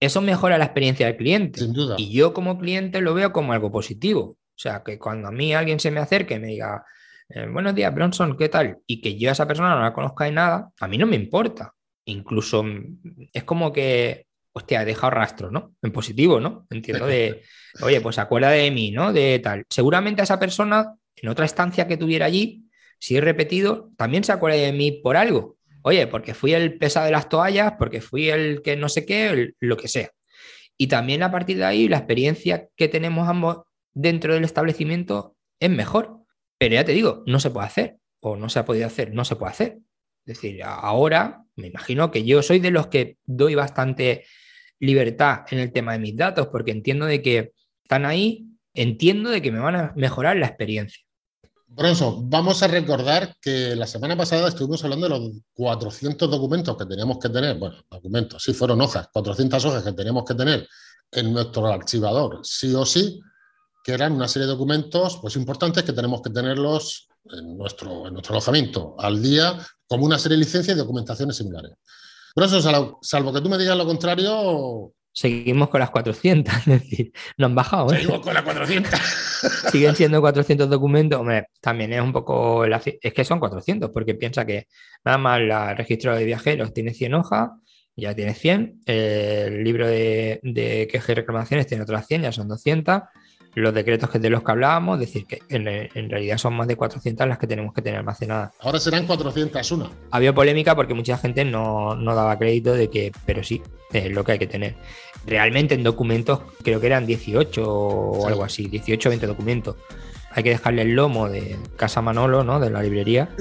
Eso 0.00 0.20
mejora 0.20 0.58
la 0.58 0.64
experiencia 0.64 1.06
del 1.06 1.16
cliente. 1.16 1.60
Sin 1.60 1.72
duda. 1.72 1.96
Y 1.98 2.12
yo 2.12 2.32
como 2.32 2.58
cliente 2.58 3.00
lo 3.00 3.14
veo 3.14 3.32
como 3.32 3.52
algo 3.52 3.72
positivo. 3.72 4.22
O 4.58 4.60
sea, 4.60 4.82
que 4.84 4.98
cuando 4.98 5.28
a 5.28 5.32
mí 5.32 5.54
alguien 5.54 5.80
se 5.80 5.90
me 5.90 6.00
acerque 6.00 6.34
y 6.34 6.38
me 6.38 6.48
diga, 6.48 6.84
eh, 7.28 7.46
buenos 7.46 7.74
días, 7.74 7.94
Bronson, 7.94 8.36
¿qué 8.36 8.48
tal? 8.48 8.78
Y 8.86 9.00
que 9.00 9.18
yo 9.18 9.28
a 9.28 9.32
esa 9.32 9.46
persona 9.46 9.74
no 9.74 9.82
la 9.82 9.92
conozca 9.92 10.24
de 10.24 10.32
nada, 10.32 10.72
a 10.80 10.88
mí 10.88 10.96
no 10.96 11.06
me 11.06 11.16
importa. 11.16 11.74
Incluso 12.06 12.62
mm, 12.62 13.28
es 13.32 13.44
como 13.44 13.72
que, 13.72 14.27
hostia, 14.52 14.82
he 14.82 14.84
dejado 14.84 15.10
rastro, 15.10 15.50
¿no? 15.50 15.74
En 15.82 15.92
positivo, 15.92 16.40
¿no? 16.40 16.66
Entiendo 16.70 17.06
de, 17.06 17.42
oye, 17.82 18.00
pues 18.00 18.18
acuerda 18.18 18.50
de 18.50 18.70
mí, 18.70 18.90
¿no? 18.90 19.12
De 19.12 19.38
tal. 19.38 19.64
Seguramente 19.68 20.22
a 20.22 20.24
esa 20.24 20.38
persona, 20.38 20.94
en 21.16 21.28
otra 21.28 21.44
estancia 21.44 21.86
que 21.86 21.96
tuviera 21.96 22.26
allí, 22.26 22.64
si 22.98 23.16
he 23.16 23.20
repetido, 23.20 23.90
también 23.96 24.24
se 24.24 24.32
acuerda 24.32 24.58
de 24.58 24.72
mí 24.72 24.92
por 24.92 25.16
algo. 25.16 25.56
Oye, 25.82 26.06
porque 26.06 26.34
fui 26.34 26.54
el 26.54 26.76
pesado 26.78 27.06
de 27.06 27.12
las 27.12 27.28
toallas, 27.28 27.74
porque 27.78 28.00
fui 28.00 28.28
el 28.28 28.62
que 28.62 28.76
no 28.76 28.88
sé 28.88 29.06
qué, 29.06 29.52
lo 29.60 29.76
que 29.76 29.88
sea. 29.88 30.10
Y 30.76 30.88
también 30.88 31.22
a 31.22 31.30
partir 31.30 31.56
de 31.56 31.64
ahí, 31.64 31.88
la 31.88 31.98
experiencia 31.98 32.68
que 32.76 32.88
tenemos 32.88 33.28
ambos 33.28 33.62
dentro 33.92 34.34
del 34.34 34.44
establecimiento 34.44 35.36
es 35.60 35.70
mejor. 35.70 36.18
Pero 36.58 36.74
ya 36.74 36.84
te 36.84 36.92
digo, 36.92 37.22
no 37.26 37.40
se 37.40 37.50
puede 37.50 37.66
hacer, 37.66 37.96
o 38.20 38.36
no 38.36 38.48
se 38.48 38.58
ha 38.58 38.64
podido 38.64 38.86
hacer, 38.86 39.14
no 39.14 39.24
se 39.24 39.36
puede 39.36 39.52
hacer. 39.52 39.78
Es 40.28 40.34
decir, 40.42 40.62
ahora 40.62 41.42
me 41.56 41.68
imagino 41.68 42.10
que 42.10 42.22
yo 42.22 42.42
soy 42.42 42.58
de 42.58 42.70
los 42.70 42.88
que 42.88 43.16
doy 43.24 43.54
bastante 43.54 44.26
libertad 44.78 45.46
en 45.50 45.58
el 45.58 45.72
tema 45.72 45.92
de 45.92 46.00
mis 46.00 46.16
datos, 46.16 46.48
porque 46.48 46.70
entiendo 46.70 47.06
de 47.06 47.22
que 47.22 47.52
están 47.82 48.04
ahí, 48.04 48.46
entiendo 48.74 49.30
de 49.30 49.40
que 49.40 49.50
me 49.50 49.58
van 49.58 49.76
a 49.76 49.92
mejorar 49.96 50.36
la 50.36 50.46
experiencia. 50.46 51.02
Bronson, 51.66 52.28
vamos 52.28 52.62
a 52.62 52.66
recordar 52.66 53.36
que 53.40 53.74
la 53.74 53.86
semana 53.86 54.18
pasada 54.18 54.48
estuvimos 54.48 54.84
hablando 54.84 55.08
de 55.08 55.18
los 55.18 55.30
400 55.54 56.30
documentos 56.30 56.76
que 56.76 56.84
teníamos 56.84 57.18
que 57.18 57.30
tener, 57.30 57.56
bueno, 57.56 57.82
documentos, 57.90 58.42
sí 58.42 58.52
fueron 58.52 58.82
hojas, 58.82 59.08
400 59.10 59.64
hojas 59.64 59.82
que 59.82 59.92
teníamos 59.92 60.24
que 60.26 60.34
tener 60.34 60.68
en 61.10 61.32
nuestro 61.32 61.66
archivador, 61.68 62.40
sí 62.42 62.74
o 62.74 62.84
sí, 62.84 63.18
que 63.82 63.92
eran 63.92 64.12
una 64.12 64.28
serie 64.28 64.44
de 64.46 64.52
documentos 64.52 65.18
pues, 65.22 65.36
importantes 65.36 65.84
que 65.84 65.94
tenemos 65.94 66.20
que 66.20 66.28
tenerlos 66.28 67.08
en 67.32 67.56
nuestro, 67.56 68.06
en 68.06 68.12
nuestro 68.12 68.34
alojamiento 68.34 68.94
al 68.98 69.22
día, 69.22 69.58
como 69.88 70.04
una 70.04 70.18
serie 70.18 70.36
de 70.36 70.44
licencias 70.44 70.76
y 70.76 70.78
documentaciones 70.78 71.36
similares. 71.36 71.72
Bronson, 72.36 72.62
salvo, 72.62 72.98
salvo 73.02 73.32
que 73.32 73.40
tú 73.40 73.48
me 73.48 73.58
digas 73.58 73.76
lo 73.76 73.86
contrario, 73.86 74.92
seguimos 75.12 75.68
con 75.68 75.80
las 75.80 75.90
400, 75.90 76.54
es 76.58 76.66
decir, 76.66 77.12
no 77.36 77.46
han 77.46 77.54
bajado. 77.54 77.92
¿eh? 77.92 77.96
Seguimos 77.96 78.20
con 78.20 78.34
las 78.34 78.42
400. 78.42 78.92
Siguen 79.72 79.96
siendo 79.96 80.20
400 80.20 80.68
documentos, 80.70 81.18
hombre, 81.18 81.48
también 81.60 81.92
es 81.92 82.00
un 82.00 82.12
poco, 82.12 82.64
es 82.64 83.12
que 83.12 83.24
son 83.24 83.40
400, 83.40 83.90
porque 83.90 84.14
piensa 84.14 84.44
que 84.44 84.68
nada 85.04 85.18
más 85.18 85.40
el 85.40 85.76
registro 85.76 86.14
de 86.14 86.24
viajeros 86.24 86.72
tiene 86.72 86.94
100 86.94 87.14
hojas, 87.14 87.50
ya 87.96 88.14
tiene 88.14 88.34
100, 88.34 88.82
el 88.86 89.64
libro 89.64 89.88
de, 89.88 90.38
de 90.44 90.86
quejas 90.88 91.10
y 91.10 91.14
reclamaciones 91.14 91.66
tiene 91.66 91.82
otras 91.82 92.06
100, 92.06 92.22
ya 92.22 92.32
son 92.32 92.46
200, 92.46 93.02
los 93.58 93.74
decretos 93.74 94.10
que 94.10 94.18
de 94.18 94.30
los 94.30 94.42
que 94.42 94.50
hablábamos, 94.50 94.98
decir 94.98 95.26
que 95.26 95.40
en, 95.48 96.10
realidad 96.10 96.38
son 96.38 96.54
más 96.54 96.66
de 96.66 96.76
400 96.76 97.26
las 97.26 97.38
que 97.38 97.46
tenemos 97.46 97.72
que 97.74 97.82
tener 97.82 97.98
almacenadas. 97.98 98.52
Ahora 98.60 98.78
serán 98.78 99.06
401. 99.06 99.90
Había 100.10 100.34
polémica 100.34 100.74
porque 100.74 100.94
mucha 100.94 101.18
gente 101.18 101.44
no, 101.44 101.96
daba 101.96 102.38
crédito 102.38 102.74
de 102.74 102.88
que, 102.88 103.12
pero 103.26 103.42
sí, 103.42 103.62
es 103.92 104.10
lo 104.10 104.24
que 104.24 104.32
hay 104.32 104.38
que 104.38 104.46
tener. 104.46 104.76
Realmente 105.26 105.74
en 105.74 105.82
documentos 105.82 106.40
creo 106.62 106.80
que 106.80 106.86
eran 106.86 107.06
18 107.06 107.62
o 107.64 108.26
algo 108.26 108.44
así, 108.44 108.66
18 108.66 109.08
o 109.08 109.10
20 109.10 109.26
documentos. 109.26 109.76
Hay 110.30 110.42
que 110.42 110.50
dejarle 110.50 110.82
el 110.82 110.94
lomo 110.94 111.28
de 111.28 111.56
Casa 111.76 112.00
Manolo, 112.00 112.44
¿no? 112.44 112.60
De 112.60 112.70
la 112.70 112.82
librería. 112.82 113.28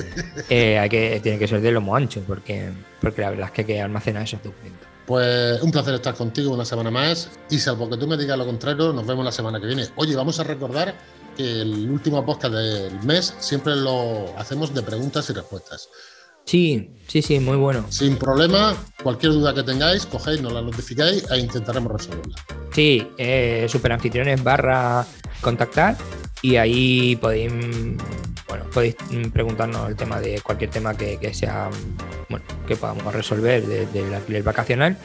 Eh, 0.50 0.80
hay 0.80 0.88
que, 0.88 1.20
tiene 1.22 1.38
que 1.38 1.48
ser 1.48 1.60
de 1.60 1.72
lomo 1.74 1.94
ancho, 1.94 2.24
porque, 2.26 2.70
porque 3.02 3.22
la 3.22 3.32
verdad 3.32 3.48
es 3.48 3.52
que 3.52 3.62
hay 3.62 3.68
que 3.68 3.82
almacenar 3.82 4.24
esos 4.24 4.42
documentos. 4.42 4.88
Pues 5.08 5.62
un 5.62 5.72
placer 5.72 5.96
estar 5.96 6.16
contigo 6.16 6.54
una 6.54 6.66
semana 6.66 6.92
más 6.92 7.32
y 7.50 7.58
salvo 7.60 7.90
que 7.90 7.96
tú 7.96 8.06
me 8.08 8.18
digas 8.18 8.38
lo 8.38 8.46
contrario, 8.46 8.92
nos 8.92 9.08
vemos 9.08 9.24
la 9.24 9.32
semana 9.32 9.58
que 9.58 9.66
viene. 9.66 9.88
Oye, 9.96 10.14
vamos 10.18 10.38
a 10.42 10.44
recordar 10.44 10.94
que 11.38 11.62
el 11.62 11.90
último 11.90 12.26
podcast 12.26 12.54
del 12.54 13.00
mes 13.04 13.34
siempre 13.40 13.74
lo 13.78 14.38
hacemos 14.38 14.74
de 14.74 14.82
preguntas 14.82 15.30
y 15.30 15.34
respuestas. 15.34 15.88
Sí, 16.44 16.92
sí, 17.08 17.22
sí, 17.22 17.40
muy 17.40 17.56
bueno. 17.56 17.86
Sin 17.90 18.18
problema, 18.18 18.76
cualquier 19.02 19.32
duda 19.32 19.54
que 19.54 19.64
tengáis, 19.64 20.06
cogéis, 20.06 20.42
nos 20.42 20.52
la 20.52 20.62
notificáis 20.62 21.30
e 21.32 21.40
intentaremos 21.40 21.92
resolverla. 21.92 22.36
Sí, 22.74 23.08
eh, 23.18 23.66
superanfitriones 23.70 24.44
barra 24.44 25.06
contactar 25.42 25.98
y 26.42 26.58
ahí 26.58 27.16
podéis, 27.16 27.52
bueno, 28.48 28.66
podéis 28.74 28.96
preguntarnos 29.32 29.90
el 29.90 29.96
tema 29.96 30.20
de 30.20 30.42
cualquier 30.42 30.70
tema 30.70 30.96
que, 30.96 31.34
sea, 31.34 31.70
bueno, 32.30 32.46
que 32.68 32.76
podamos 32.76 33.14
resolver 33.14 33.66
del 33.66 34.14
alquiler 34.14 34.44
vacacional. 34.44 34.98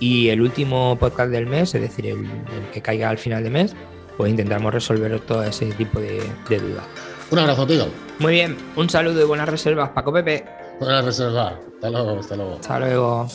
Y 0.00 0.28
el 0.28 0.40
último 0.40 0.96
podcast 0.98 1.30
del 1.30 1.46
mes, 1.46 1.74
es 1.74 1.80
decir, 1.80 2.06
el, 2.06 2.26
que 2.72 2.82
caiga 2.82 3.08
al 3.08 3.18
final 3.18 3.44
de 3.44 3.50
mes, 3.50 3.74
pues 4.16 4.30
intentamos 4.30 4.74
resolver 4.74 5.18
todo 5.20 5.42
ese 5.44 5.66
tipo 5.72 6.00
de, 6.00 6.20
dudas. 6.48 6.84
Un 7.30 7.38
abrazo, 7.38 7.66
tío. 7.66 7.86
Muy 8.18 8.32
bien, 8.32 8.56
un 8.76 8.90
saludo 8.90 9.20
y 9.20 9.24
buenas 9.24 9.48
reservas, 9.48 9.90
Paco 9.90 10.12
Pepe. 10.12 10.44
Buenas 10.80 11.04
reservas. 11.04 11.54
Hasta 11.74 11.90
luego, 11.90 12.18
hasta 12.18 12.36
luego. 12.36 12.54
Hasta 12.54 12.78
luego. 12.80 13.28